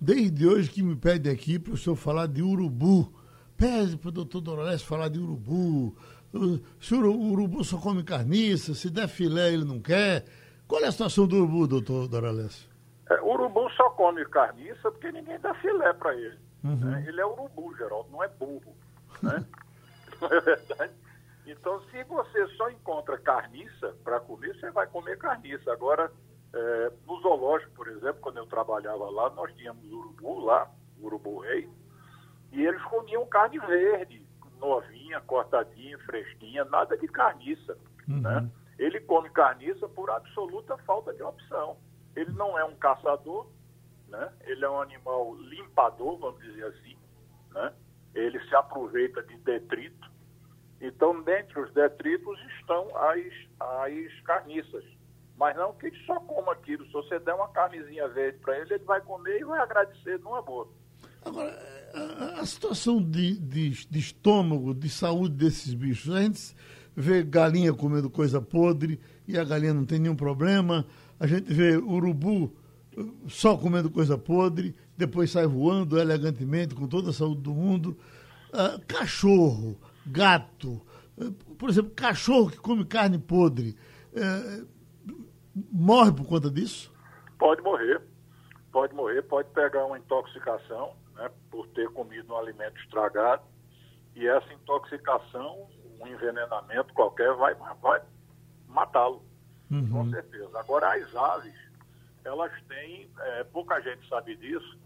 [0.00, 3.12] Desde hoje que me pede aqui para o senhor falar de urubu.
[3.56, 5.96] Pede para o doutor Dorales falar de urubu.
[6.80, 10.24] Senhor, o urubu só come carniça, se der filé ele não quer.
[10.68, 12.68] Qual é a situação do urubu, doutor Dorales?
[13.10, 16.38] É, o urubu só come carniça porque ninguém dá filé para ele.
[16.62, 16.76] Uhum.
[16.76, 17.04] Né?
[17.08, 18.76] Ele é urubu, Geraldo, não é burro.
[19.22, 19.44] Né?
[20.20, 20.94] não é verdade?
[21.46, 25.72] Então, se você só encontra carniça para comer, você vai comer carniça.
[25.72, 26.12] Agora,
[26.52, 31.68] é, no zoológico, por exemplo, quando eu trabalhava lá, nós tínhamos urubu lá, urubu rei,
[32.52, 34.26] e eles comiam carne verde,
[34.58, 37.78] novinha, cortadinha, fresquinha, nada de carniça.
[38.08, 38.20] Uhum.
[38.20, 38.50] Né?
[38.78, 41.76] Ele come carniça por absoluta falta de opção.
[42.14, 43.46] Ele não é um caçador,
[44.08, 44.32] né?
[44.42, 46.96] Ele é um animal limpador, vamos dizer assim,
[47.52, 47.72] né?
[48.14, 50.10] Ele se aproveita de detrito.
[50.80, 53.20] Então, dentre os detritos estão as,
[53.60, 54.84] as carniças.
[55.36, 56.84] Mas não que ele só coma aquilo.
[56.86, 60.42] Se você der uma carnezinha verde para ele, ele vai comer e vai agradecer numa
[60.42, 60.68] boa.
[61.24, 61.56] Agora,
[61.94, 66.56] a, a situação de, de, de, estômago, de saúde desses bichos, a gente
[66.94, 70.86] vê galinha comendo coisa podre e a galinha não tem nenhum problema.
[71.20, 72.52] A gente vê urubu
[73.28, 77.96] só comendo coisa podre, depois sai voando elegantemente, com toda a saúde do mundo.
[78.48, 80.82] Uh, cachorro, gato,
[81.16, 83.76] uh, por exemplo, cachorro que come carne podre,
[84.12, 84.66] uh,
[85.72, 86.92] morre por conta disso?
[87.38, 88.00] Pode morrer,
[88.72, 93.42] pode morrer, pode pegar uma intoxicação né, por ter comido um alimento estragado.
[94.16, 95.68] E essa intoxicação,
[96.00, 98.02] um envenenamento qualquer vai, vai
[98.66, 99.22] matá-lo,
[99.70, 99.88] Uhum.
[99.90, 100.58] com certeza.
[100.58, 101.54] Agora, as aves,
[102.24, 104.77] elas têm, é, pouca gente sabe disso,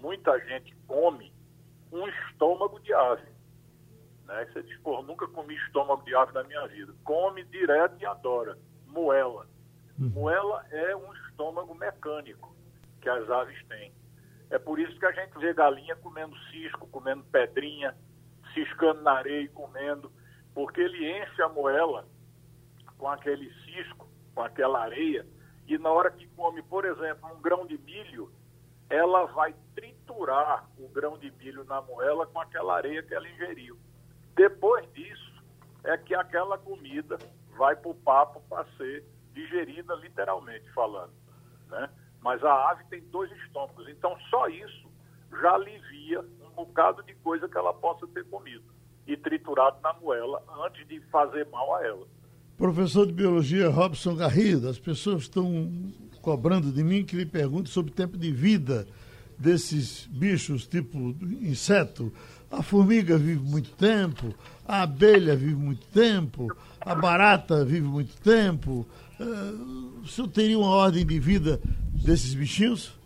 [0.00, 1.32] muita gente come
[1.92, 3.28] um estômago de ave.
[4.24, 4.46] Né?
[4.46, 6.92] Você diz, pô, nunca comi estômago de ave na minha vida.
[7.04, 8.58] Come direto e adora.
[8.86, 9.46] Moela.
[9.98, 12.54] Moela é um estômago mecânico
[13.00, 13.92] que as aves têm.
[14.50, 17.96] É por isso que a gente vê galinha comendo cisco, comendo pedrinha,
[18.54, 20.10] ciscando na areia e comendo,
[20.54, 22.06] porque ele enche a moela
[22.96, 25.26] com aquele cisco, com aquela areia,
[25.66, 28.32] e na hora que come, por exemplo, um grão de milho,
[28.90, 33.78] ela vai triturar o grão de milho na moela com aquela areia que ela ingeriu.
[34.34, 35.32] Depois disso,
[35.84, 37.18] é que aquela comida
[37.56, 41.12] vai para o papo para ser digerida, literalmente falando.
[41.68, 41.88] Né?
[42.20, 44.88] Mas a ave tem dois estômagos, então só isso
[45.40, 48.64] já alivia um bocado de coisa que ela possa ter comido
[49.06, 52.06] e triturado na moela antes de fazer mal a ela.
[52.56, 55.70] Professor de Biologia Robson Garrido, as pessoas estão
[56.20, 58.86] cobrando de mim que lhe pergunte sobre o tempo de vida
[59.38, 62.12] desses bichos tipo inseto.
[62.50, 64.34] A formiga vive muito tempo,
[64.66, 66.48] a abelha vive muito tempo,
[66.80, 68.86] a barata vive muito tempo.
[69.20, 71.60] Uh, o senhor teria uma ordem de vida
[71.92, 72.98] desses bichinhos?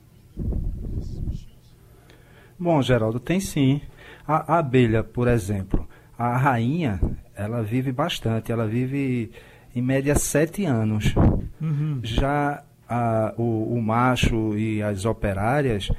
[2.58, 3.80] Bom, Geraldo, tem sim.
[4.26, 7.00] A, a, abelha, por exemplo, a rainha,
[7.34, 9.32] ela vive bastante, ela vive
[9.74, 11.12] em média sete anos.
[11.60, 11.98] Uhum.
[12.04, 15.90] Já a, o, o, macho e as operárias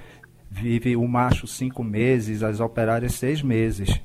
[0.50, 4.00] vive o macho cinco meses, as operárias seis meses.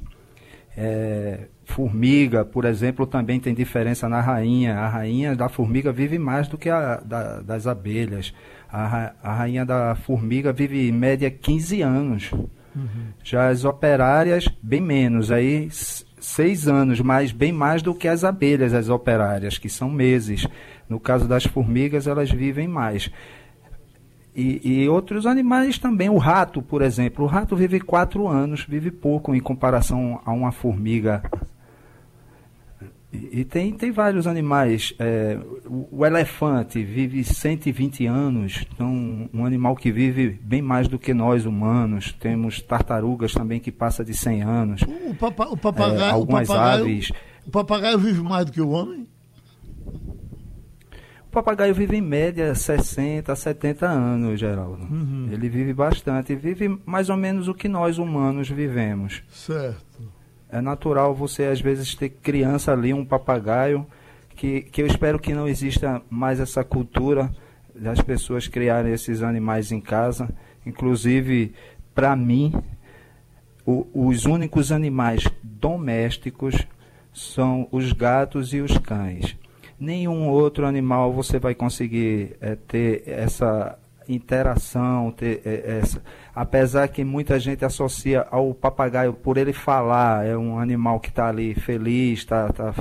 [0.77, 4.77] É, formiga, por exemplo, também tem diferença na rainha.
[4.77, 8.33] A rainha da formiga vive mais do que a da, das abelhas.
[8.71, 12.33] A, a, rainha da formiga vive em média 15 anos.
[12.33, 13.13] Uhum.
[13.23, 15.69] Já as operárias, bem menos, aí
[16.21, 20.47] seis anos, mas bem mais do que as abelhas, as operárias, que são meses.
[20.89, 23.11] No caso das formigas, elas vivem mais.
[24.35, 26.09] E, e, outros animais também.
[26.09, 27.25] O rato, por exemplo.
[27.25, 31.23] O rato vive quatro anos, vive pouco em comparação a uma formiga.
[33.13, 34.93] E, e tem, tem vários animais.
[34.99, 40.99] É, o, o, elefante vive 120 anos, então um animal que vive bem mais do
[40.99, 42.13] que nós humanos.
[42.13, 44.83] Temos tartarugas também que passa de 100 anos.
[44.83, 47.13] O, papa, o papagaio, é, algumas o papagaio, aves.
[47.47, 49.09] O papagaio vive mais do que o homem?
[51.29, 54.83] O papagaio vive em média 60, 70 anos, Geraldo.
[54.83, 55.29] Uhum.
[55.31, 59.23] Ele vive bastante, vive mais ou menos o que nós humanos vivemos.
[59.29, 60.18] Certo.
[60.51, 63.87] É natural você às vezes ter criança ali, um papagaio,
[64.35, 67.31] que, que eu espero que não exista mais essa cultura
[67.75, 70.29] das pessoas criarem esses animais em casa.
[70.65, 71.55] Inclusive,
[71.95, 72.53] para mim,
[73.67, 76.67] o, os únicos animais domésticos
[77.13, 79.37] são os gatos e os cães
[79.79, 83.79] nenhum outro animal você vai conseguir é, ter essa
[84.09, 86.03] interação, ter é, essa,
[86.35, 91.29] apesar que muita gente associa ao papagaio por ele falar, é um animal que está
[91.29, 92.75] ali feliz, tá, tá,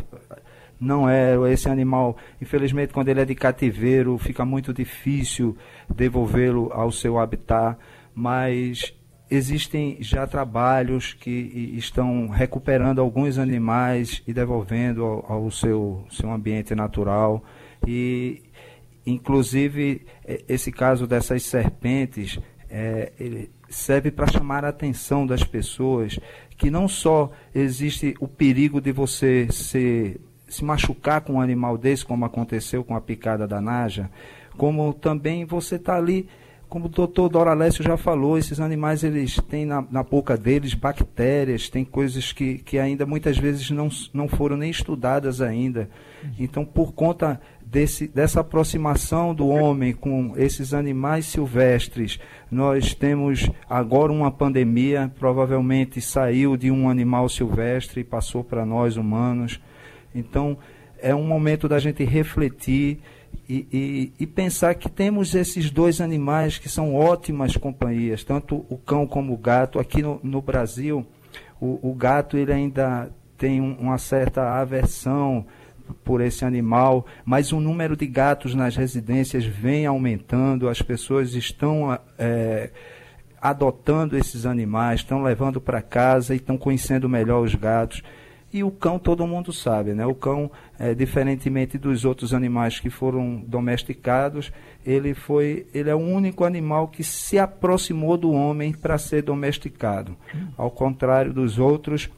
[0.79, 5.57] não é esse animal, infelizmente quando ele é de cativeiro fica muito difícil
[5.93, 7.77] devolvê-lo ao seu habitat,
[8.13, 8.93] mas
[9.29, 16.73] existem já trabalhos que estão recuperando alguns animais e devolvendo ao, ao seu, seu ambiente
[16.73, 17.43] natural.
[17.85, 18.41] E,
[19.11, 20.05] inclusive,
[20.47, 22.39] esse caso dessas serpentes
[22.69, 23.11] é,
[23.69, 26.19] serve para chamar a atenção das pessoas
[26.57, 32.05] que não só existe o perigo de você se, se machucar com um animal desse,
[32.05, 34.09] como aconteceu com a picada da Naja,
[34.57, 36.27] como também você está ali
[36.69, 41.69] como o doutor Doralécio já falou, esses animais eles têm na, na boca deles bactérias,
[41.69, 45.89] tem coisas que, que ainda muitas vezes não, não foram nem estudadas ainda.
[46.37, 54.11] Então, por conta desse, dessa aproximação do homem com esses animais silvestres, nós temos agora
[54.11, 59.59] uma pandemia, provavelmente saiu de um animal silvestre e passou para nós humanos.
[60.15, 60.57] Então,
[60.99, 62.99] é um momento da gente refletir
[63.47, 68.77] e, e, e, pensar que temos esses dois animais que são ótimas companhias, tanto o
[68.77, 69.79] cão como o gato.
[69.79, 71.05] Aqui no, no Brasil,
[71.59, 75.45] o, o, gato ele ainda tem um, uma certa aversão
[76.03, 81.97] por esse animal, mas o número de gatos nas residências vem aumentando, as pessoas estão
[82.17, 82.71] é,
[83.41, 88.03] adotando esses animais, estão levando para casa e estão conhecendo melhor os gatos.
[88.51, 90.05] E o cão todo mundo sabe, né?
[90.05, 94.53] O cão, é, diferentemente dos outros animais que foram domesticados,
[94.85, 100.15] ele foi, ele é o único animal que se aproximou do homem para ser domesticado.
[100.57, 102.09] Ao contrário dos outros,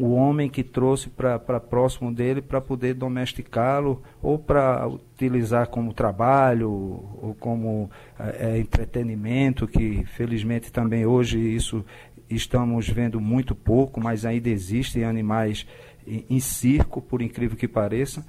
[0.00, 6.70] o homem que trouxe para próximo dele para poder domesticá-lo ou para utilizar como trabalho
[6.70, 11.84] ou como é, entretenimento, que felizmente também hoje isso
[12.30, 15.66] estamos vendo muito pouco, mas ainda existem animais
[16.06, 18.24] em, em circo, por incrível que pareça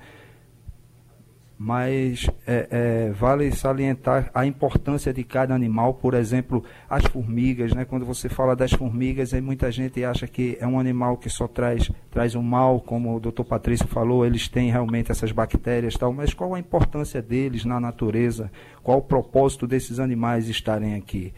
[1.63, 7.85] mas é, é, vale salientar a importância de cada animal, por exemplo, as formigas, né?
[7.85, 11.47] quando você fala das formigas, aí muita gente acha que é um animal que só
[11.47, 16.11] traz, traz um mal, como o doutor Patrício falou, eles têm realmente essas bactérias tal,
[16.11, 18.51] mas qual a importância deles na natureza?
[18.81, 21.31] Qual o propósito desses animais estarem aqui?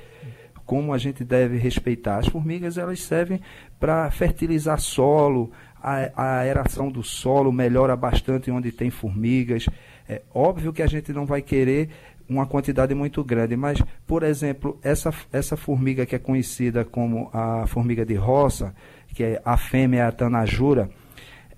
[0.66, 2.20] Como a gente deve respeitar?
[2.20, 3.42] As formigas elas servem
[3.78, 5.52] para fertilizar solo,
[5.84, 9.66] a, a aeração do solo melhora bastante onde tem formigas,
[10.14, 11.89] é óbvio que a gente não vai querer
[12.28, 17.66] uma quantidade muito grande, mas, por exemplo, essa, essa formiga que é conhecida como a
[17.68, 18.74] formiga de roça,
[19.14, 20.89] que é a fêmea a tanajura,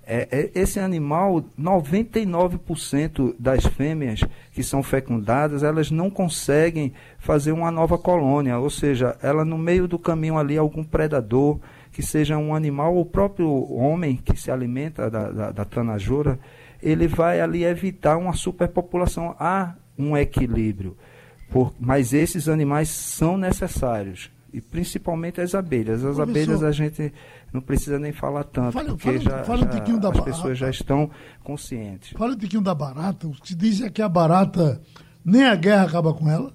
[0.07, 7.71] é, é, esse animal, 99% das fêmeas que são fecundadas, elas não conseguem fazer uma
[7.71, 11.59] nova colônia, ou seja, ela no meio do caminho ali, algum predador,
[11.91, 16.37] que seja um animal, o próprio homem que se alimenta da, da, da tanajura,
[16.85, 19.35] ele vai ali evitar uma superpopulação.
[19.39, 20.95] Há um equilíbrio.
[21.49, 24.29] Por, mas esses animais são necessários.
[24.53, 26.05] E principalmente as abelhas.
[26.05, 27.11] As Professor, abelhas a gente
[27.51, 30.69] não precisa nem falar tanto, fala, porque fala, já, fala já um as pessoas já
[30.69, 31.09] estão
[31.43, 32.13] conscientes.
[32.15, 33.27] Fala um pouquinho da barata.
[33.27, 34.79] O que se diz é que a barata,
[35.25, 36.53] nem a guerra acaba com ela.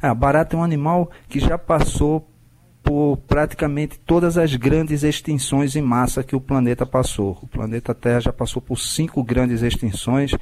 [0.00, 2.30] A barata é um animal que já passou
[2.84, 7.38] por praticamente todas as grandes extinções em massa que o planeta passou.
[7.42, 10.32] O planeta Terra já passou por cinco grandes extinções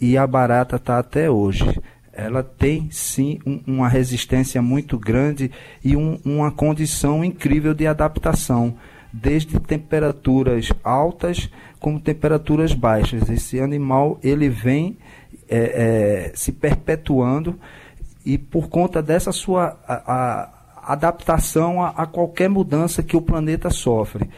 [0.00, 1.78] e a barata está até hoje.
[2.14, 5.50] Ela tem sim um, uma resistência muito grande
[5.84, 8.74] e um, uma condição incrível de adaptação,
[9.12, 13.28] desde temperaturas altas como temperaturas baixas.
[13.28, 14.96] Esse animal ele vem
[15.46, 17.60] é, é, se perpetuando
[18.24, 20.55] e por conta dessa sua a,
[20.92, 24.28] adaptação a, a qualquer mudança que o planeta sofre.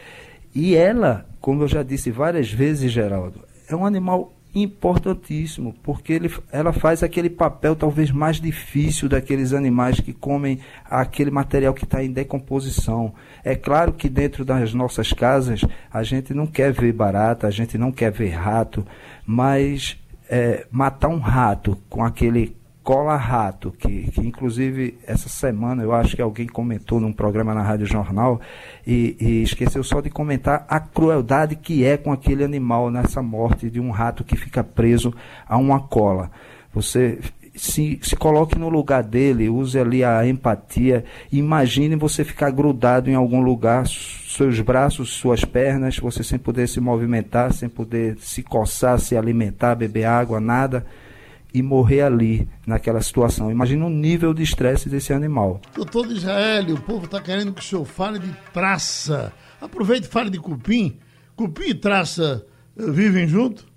[0.53, 6.33] E ela, como eu já disse várias vezes, Geraldo, é um animal importantíssimo, porque ele,
[6.51, 12.03] ela faz aquele papel talvez mais difícil daqueles animais que comem aquele material que está
[12.03, 13.13] em decomposição.
[13.43, 15.61] É claro que dentro das nossas casas
[15.93, 18.85] a gente não quer ver barata, a gente não quer ver rato,
[19.25, 19.97] mas
[20.27, 26.21] é, matar um rato com aquele cola-rato, que, que inclusive essa semana eu acho que
[26.21, 28.41] alguém comentou num programa na Rádio Jornal
[28.85, 33.69] e, e, esqueceu só de comentar a crueldade que é com aquele animal nessa morte
[33.69, 35.13] de um rato que fica preso
[35.47, 36.31] a uma cola.
[36.73, 37.19] Você
[37.55, 41.03] se, se coloque no lugar dele, use ali a empatia.
[41.31, 46.79] Imagine você ficar grudado em algum lugar, seus braços, suas pernas, você sem poder se
[46.79, 50.85] movimentar, sem poder se coçar, se alimentar, beber água, nada
[51.53, 53.51] e morrer ali, naquela situação.
[53.51, 55.59] Imagina o nível de estresse desse animal.
[55.73, 59.33] Doutor Israel, o povo está querendo que o senhor fale de traça.
[59.59, 60.99] Aproveite e fale de cupim.
[61.35, 62.45] Cupim e traça
[62.77, 63.67] eh, vivem junto?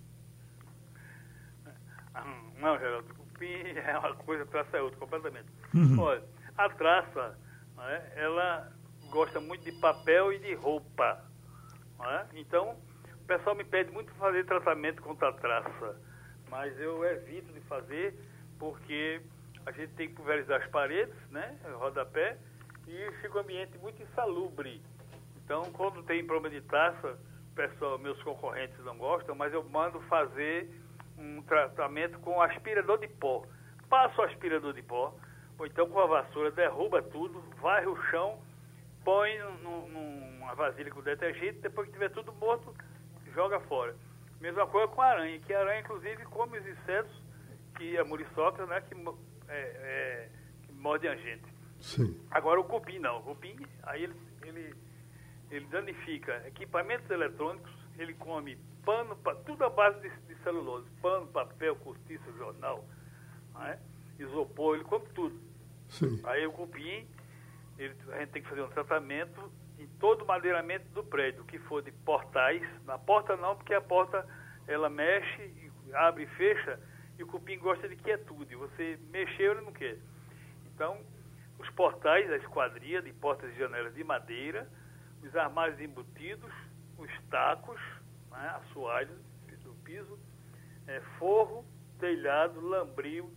[2.60, 5.46] Não, Geraldo, cupim é uma coisa, traça é outra, completamente.
[5.74, 5.98] Uhum.
[5.98, 6.22] Olha,
[6.58, 7.38] a traça,
[7.76, 8.70] né, ela
[9.10, 11.24] gosta muito de papel e de roupa.
[11.98, 12.26] Né?
[12.34, 12.76] Então,
[13.14, 16.11] o pessoal me pede muito fazer tratamento contra a traça
[16.52, 18.14] mas eu evito de fazer
[18.58, 19.22] porque
[19.64, 22.36] a gente tem que pulverizar as paredes, né, rodapé,
[22.86, 24.82] e fica um ambiente muito insalubre.
[25.36, 27.18] Então, quando tem problema de taça,
[27.54, 30.68] pessoal, meus concorrentes não gostam, mas eu mando fazer
[31.16, 33.46] um tratamento com aspirador de pó.
[33.88, 35.14] Passa o aspirador de pó,
[35.58, 38.38] ou então com a vassoura, derruba tudo, varre o chão,
[39.02, 42.74] põe num, numa vasilha com detergente, depois que tiver tudo morto,
[43.32, 43.96] joga fora.
[44.42, 47.12] Mesma coisa com a aranha, que a aranha, inclusive, come os insetos,
[47.76, 48.92] que a muriçoca, né, que,
[49.48, 50.28] é, é,
[50.64, 51.44] que mordem a gente.
[51.78, 52.20] Sim.
[52.28, 53.20] Agora o cupim não.
[53.20, 54.74] O cupim, aí ele, ele,
[55.48, 59.16] ele danifica equipamentos eletrônicos, ele come pano,
[59.46, 60.90] tudo à base de, de celulose.
[61.00, 62.84] Pano, papel, cortiça, jornal,
[63.54, 63.78] né?
[64.18, 65.40] isopor, ele come tudo.
[65.88, 66.20] Sim.
[66.24, 67.08] Aí o cupim,
[67.78, 69.52] ele, a gente tem que fazer um tratamento
[69.82, 73.80] em todo o madeiramento do prédio, que for de portais, na porta não, porque a
[73.80, 74.24] porta
[74.68, 76.78] ela mexe, abre e fecha,
[77.18, 78.54] e o cupim gosta de quietude.
[78.54, 79.98] Você mexeu, ele não quer.
[80.66, 80.98] Então,
[81.58, 84.68] os portais, a esquadria de portas e janelas de madeira,
[85.22, 86.52] os armários embutidos,
[86.96, 87.80] os tacos,
[88.30, 89.18] né, assoalhos
[89.62, 90.18] do piso,
[90.86, 91.64] é, forro,
[91.98, 93.30] telhado, lambril,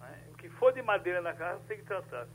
[0.00, 2.26] né, o que for de madeira na casa tem que tratar.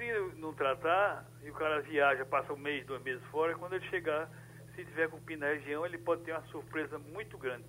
[0.00, 3.86] Se não tratar, e o cara viaja, passa um mês, dois meses fora, quando ele
[3.88, 4.30] chegar,
[4.74, 7.66] se tiver cupim na região, ele pode ter uma surpresa muito grande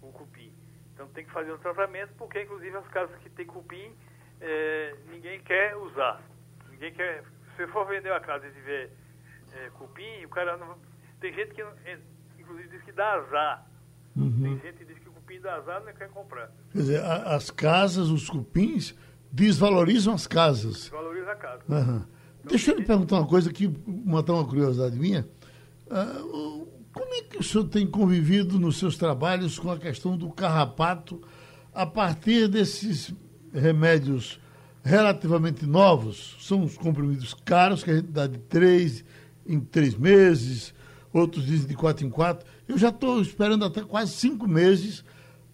[0.00, 0.50] com o cupim.
[0.94, 3.92] Então tem que fazer o tratamento, porque inclusive as casas que tem cupim,
[4.40, 6.22] é, ninguém quer usar.
[6.70, 7.22] Ninguém quer.
[7.54, 8.90] Se for vender uma casa e tiver
[9.52, 10.78] é, cupim, o cara não.
[11.20, 11.62] Tem gente que
[12.38, 13.66] inclusive diz que dá azar.
[14.14, 14.42] Uhum.
[14.42, 16.50] Tem gente que diz que o cupim dá azar e não quer comprar.
[16.72, 18.94] Quer dizer, a, as casas, os cupins,
[19.36, 20.84] desvalorizam as casas.
[20.84, 21.62] Desvaloriza a casa.
[21.68, 21.96] Uhum.
[21.96, 22.06] Então,
[22.48, 25.28] Deixa eu lhe perguntar uma coisa que matar uma curiosidade minha.
[25.86, 30.30] Uh, como é que o senhor tem convivido nos seus trabalhos com a questão do
[30.30, 31.20] carrapato
[31.74, 33.12] a partir desses
[33.52, 34.40] remédios
[34.82, 36.36] relativamente novos?
[36.40, 39.04] São os comprimidos caros que a gente dá de três
[39.46, 40.74] em três meses,
[41.12, 42.46] outros dizem de quatro em quatro.
[42.66, 45.04] Eu já estou esperando até quase cinco meses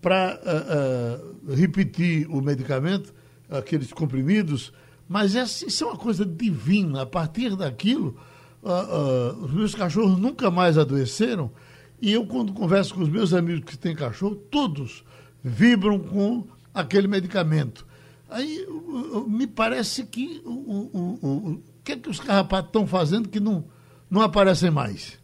[0.00, 3.12] para uh, uh, repetir o medicamento,
[3.58, 4.72] aqueles comprimidos,
[5.08, 7.02] mas essa, isso é uma coisa divina.
[7.02, 8.18] A partir daquilo,
[8.62, 11.50] uh, os meus cachorros nunca mais adoeceram.
[12.00, 15.04] E eu, quando converso com os meus amigos que têm cachorro, todos
[15.42, 17.86] vibram com aquele medicamento.
[18.28, 18.66] Aí
[19.28, 23.38] me parece que o, o, o, o que é que os carrapatos estão fazendo que
[23.38, 23.64] não,
[24.10, 25.20] não aparecem mais?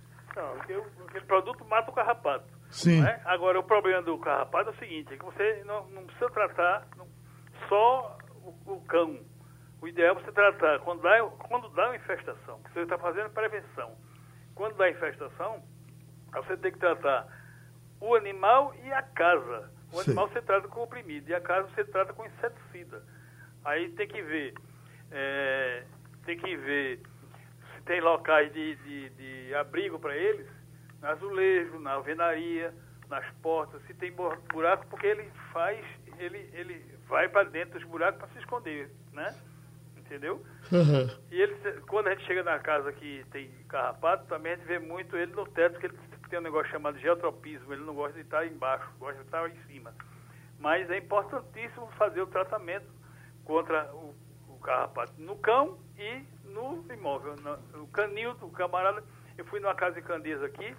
[1.09, 2.45] aquele produto mata o carrapato.
[2.71, 3.01] Sim.
[3.01, 3.21] Né?
[3.25, 6.87] Agora, o problema do carrapato é o seguinte, é que você não, não precisa tratar
[7.69, 8.18] só
[8.49, 9.19] o, o, cão.
[9.81, 13.31] O ideal é você tratar quando dá, quando dá uma infestação, que você está fazendo
[13.31, 13.97] prevenção.
[14.55, 15.63] Quando dá infestação,
[16.33, 17.27] você tem que tratar
[18.01, 19.71] o animal e a casa.
[19.93, 20.11] O Sim.
[20.11, 23.03] animal você trata com comprimido e a casa você trata com inseticida.
[23.65, 24.55] Aí tem que ver,
[25.11, 25.85] é,
[26.25, 27.01] tem que ver
[27.75, 30.49] se tem locais de, de, de abrigo para eles
[31.01, 32.75] no azulejo, na alvenaria,
[33.09, 35.85] nas portas, se tem buraco, porque ele faz,
[36.19, 39.35] ele, ele vai para dentro dos buracos para se esconder, né?
[39.97, 40.43] Entendeu?
[40.73, 41.11] Uhum.
[41.31, 44.79] E ele, quando a gente chega na casa que tem carrapato, também a gente vê
[44.79, 45.99] muito ele no teto, porque ele
[46.31, 49.57] tem um negócio chamado geotropismo, ele não gosta de estar embaixo, gosta de estar em
[49.67, 49.95] cima.
[50.59, 52.87] Mas é importantíssimo fazer o tratamento
[53.45, 54.15] contra o,
[54.49, 57.37] o carrapato no cão e no imóvel.
[57.37, 59.03] No, no canil do camarada
[59.37, 60.75] eu fui numa casa de Candeias aqui,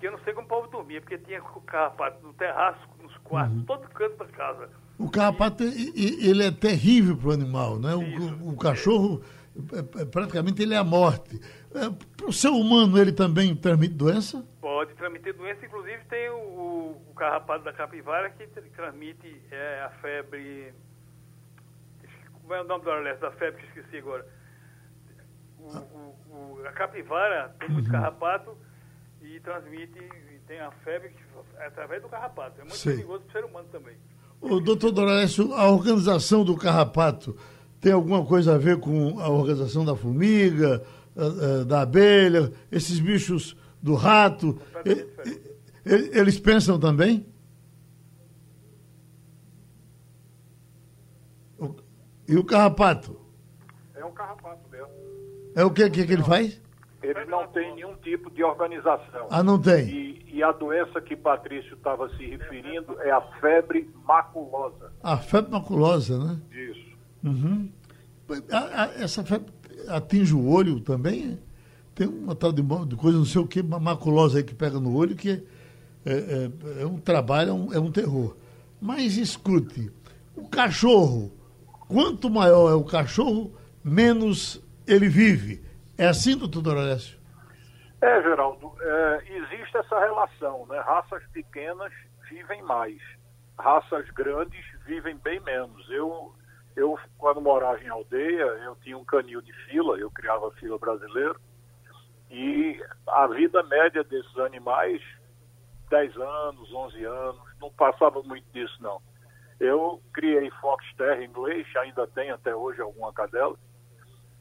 [0.00, 3.58] que eu não sei como o povo dormia, porque tinha carrapato no terraço, nos quartos,
[3.58, 3.64] uhum.
[3.64, 4.70] todo canto da casa.
[4.98, 7.94] O carrapato, ele é terrível para o animal, né?
[7.94, 9.22] O, o, cachorro,
[9.72, 11.40] é, é, praticamente, ele é a morte.
[11.72, 14.44] É, para o ser humano, ele também transmite doença?
[14.60, 20.74] Pode transmitir doença, inclusive tem o, o carrapato da capivara que transmite é, a febre...
[22.42, 24.26] Como é o nome do da febre que esqueci agora?
[25.60, 27.92] O, o, a capivara tem muito uhum.
[27.92, 28.58] carrapato
[29.20, 31.22] e transmite, e tem a febre que,
[31.58, 32.60] através do carrapato.
[32.60, 33.96] É muito perigoso para o ser humano também.
[34.40, 37.36] O doutor Doralécio, a organização do carrapato
[37.80, 40.82] tem alguma coisa a ver com a organização da formiga,
[41.66, 44.58] da abelha, esses bichos do rato?
[45.84, 47.26] Eles pensam também?
[52.28, 53.18] E o carrapato?
[53.94, 54.88] É um carrapato mesmo.
[55.54, 56.60] É o que, que, que ele faz?
[57.02, 59.28] Ele não tem nenhum tipo de organização.
[59.30, 59.88] Ah, não tem?
[59.88, 64.92] E, e a doença que Patrício estava se referindo é a febre maculosa.
[65.02, 66.40] A febre maculosa, né?
[66.50, 66.88] Isso.
[67.24, 67.70] Uhum.
[68.50, 69.52] A, a, essa febre
[69.88, 71.38] atinge o olho também?
[71.94, 74.78] Tem uma tal de, de coisa, não sei o que, uma maculosa aí que pega
[74.78, 75.42] no olho, que
[76.04, 78.36] é, é, é um trabalho, é um, é um terror.
[78.80, 79.90] Mas escute,
[80.36, 81.32] o cachorro,
[81.88, 85.67] quanto maior é o cachorro, menos ele vive.
[85.98, 87.18] É assim, doutor Doralécio?
[88.00, 90.78] É, Geraldo, é, existe essa relação, né?
[90.78, 91.92] Raças pequenas
[92.30, 93.02] vivem mais,
[93.58, 95.90] raças grandes vivem bem menos.
[95.90, 96.32] Eu,
[96.76, 101.34] eu quando morava em aldeia, eu tinha um canil de fila, eu criava fila brasileiro,
[102.30, 105.02] e a vida média desses animais,
[105.90, 109.02] 10 anos, 11 anos, não passava muito disso, não.
[109.58, 113.56] Eu criei Fox Terra inglês, ainda tem até hoje alguma cadela,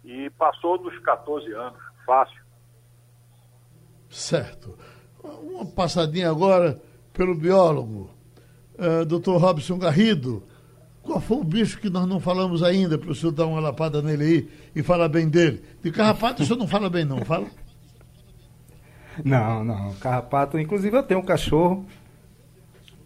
[0.07, 2.41] e passou dos 14 anos, fácil.
[4.09, 4.77] Certo.
[5.21, 6.81] Uma passadinha agora
[7.11, 8.09] pelo biólogo,
[8.75, 9.31] uh, Dr.
[9.31, 10.43] Robson Garrido.
[11.03, 14.01] Qual foi o bicho que nós não falamos ainda para o senhor dar uma lapada
[14.01, 15.61] nele aí e falar bem dele?
[15.83, 17.47] De carrapato o senhor não fala bem, não, fala?
[19.23, 19.93] Não, não.
[19.95, 21.85] Carrapato, inclusive eu tenho um cachorro,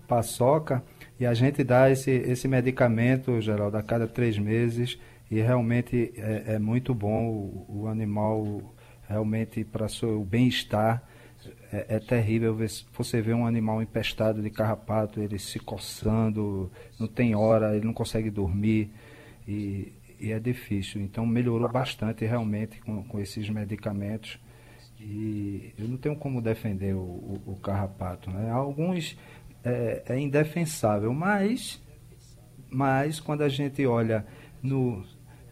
[0.07, 0.83] paçoca,
[1.19, 4.99] e a gente dá esse, esse medicamento, Geraldo, a cada três meses
[5.31, 8.75] e realmente é, é muito bom o, o animal
[9.07, 11.03] realmente para seu bem-estar
[11.71, 17.07] é, é, terrível ver, você vê um animal empestado de carrapato ele se coçando não
[17.07, 18.91] tem hora ele não consegue dormir
[19.47, 21.01] e, e é difícil.
[21.01, 24.39] Então melhorou bastante realmente com, com esses medicamentos.
[24.99, 28.29] E eu não tenho como defender o, o, o carrapato.
[28.29, 28.51] Né?
[28.51, 29.17] Alguns
[29.63, 31.81] é, é, indefensável, mas,
[32.69, 34.25] mas quando a gente olha
[34.61, 35.03] no,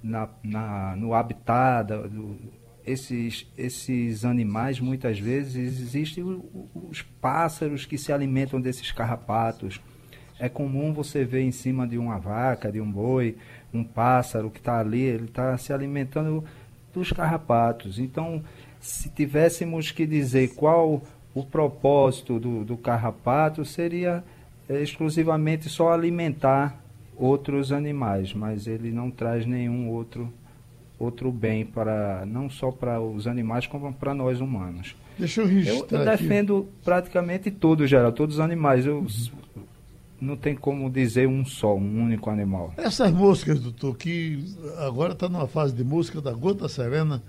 [0.01, 2.37] na, na, no habitat, do,
[2.85, 6.23] esses, esses animais, muitas vezes, existem
[6.73, 9.79] os pássaros que se alimentam desses carrapatos.
[10.39, 13.37] É comum você ver em cima de uma vaca, de um boi,
[13.73, 16.43] um pássaro que está ali, ele está se alimentando
[16.93, 17.99] dos carrapatos.
[17.99, 18.41] Então,
[18.79, 24.23] se tivéssemos que dizer qual o propósito do, do carrapato, seria
[24.67, 26.81] é, exclusivamente só alimentar
[27.19, 30.31] outros animais, mas ele não traz nenhum outro
[30.97, 34.95] outro bem para não só para os animais como para nós humanos.
[35.17, 35.97] Deixa eu registrar.
[35.97, 38.85] Eu, eu defendo praticamente todos, geral, todos os animais.
[38.85, 39.07] Eu, uhum
[40.21, 42.73] não tem como dizer um só, um único animal.
[42.77, 44.43] Essas moscas, doutor, que
[44.77, 47.23] agora está numa fase de mosca da gota serena,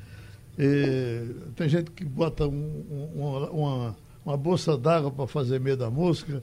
[1.57, 2.85] tem gente que bota um,
[3.15, 6.43] um, uma, uma bolsa d'água para fazer medo da mosca,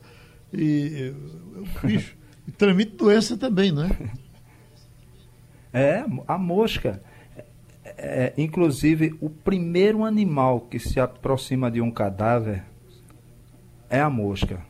[0.53, 1.13] e
[1.55, 2.15] o bicho
[2.47, 3.89] e transmite doença também, né?
[5.73, 7.03] É, a mosca.
[7.83, 12.63] É, inclusive, o primeiro animal que se aproxima de um cadáver
[13.89, 14.61] é a mosca.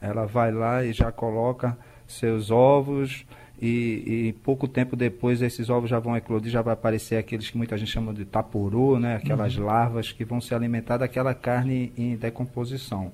[0.00, 1.76] Ela vai lá e já coloca
[2.06, 3.26] seus ovos
[3.60, 7.56] e, e, pouco tempo depois esses ovos já vão eclodir, já vai aparecer aqueles que
[7.56, 9.16] muita gente chama de tapuru, né?
[9.16, 9.64] aquelas uhum.
[9.64, 13.12] larvas que vão se alimentar daquela carne em decomposição.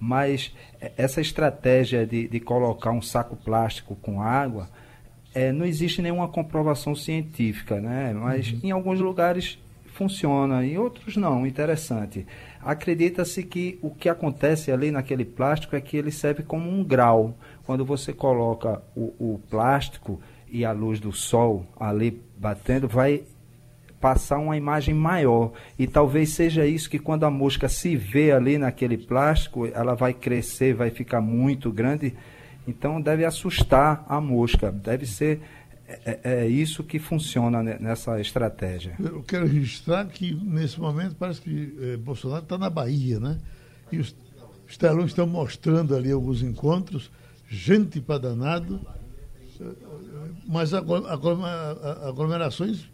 [0.00, 0.54] Mas
[0.96, 4.68] essa estratégia de, de colocar um saco plástico com água,
[5.34, 8.12] é, não existe nenhuma comprovação científica, né?
[8.12, 8.60] mas uhum.
[8.62, 9.58] em alguns lugares
[9.98, 12.24] funciona, em outros não, interessante.
[12.62, 17.36] Acredita-se que o que acontece ali naquele plástico é que ele serve como um grau.
[17.64, 23.24] Quando você coloca o, o plástico e a luz do sol ali batendo, vai
[24.00, 25.52] passar uma imagem maior.
[25.78, 30.14] E talvez seja isso que quando a mosca se vê ali naquele plástico, ela vai
[30.14, 32.14] crescer, vai ficar muito grande.
[32.66, 34.70] Então deve assustar a mosca.
[34.70, 35.40] Deve ser
[35.88, 38.94] é, é, é isso que funciona nessa estratégia.
[38.98, 43.38] Eu quero registrar que, nesse momento, parece que eh, Bolsonaro está na Bahia, né?
[43.90, 44.14] E os,
[44.68, 47.10] os telões estão mostrando ali alguns encontros,
[47.48, 48.86] gente para danado,
[49.58, 49.64] eh,
[50.46, 52.86] mas aglomerações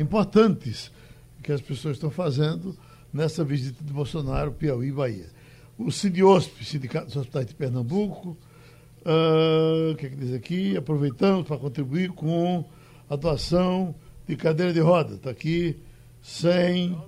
[0.00, 0.90] importantes
[1.42, 2.76] que as pessoas estão fazendo
[3.12, 5.26] nessa visita de Bolsonaro, Piauí e Bahia.
[5.78, 8.36] O Sindiosp, Sindicato dos Hospitais de Pernambuco,
[9.00, 10.76] Uh, que, é que diz aqui?
[10.76, 12.64] Aproveitamos para contribuir com
[13.08, 13.94] a doação
[14.28, 15.14] de cadeira de roda.
[15.14, 15.76] Está aqui
[16.22, 17.00] 100,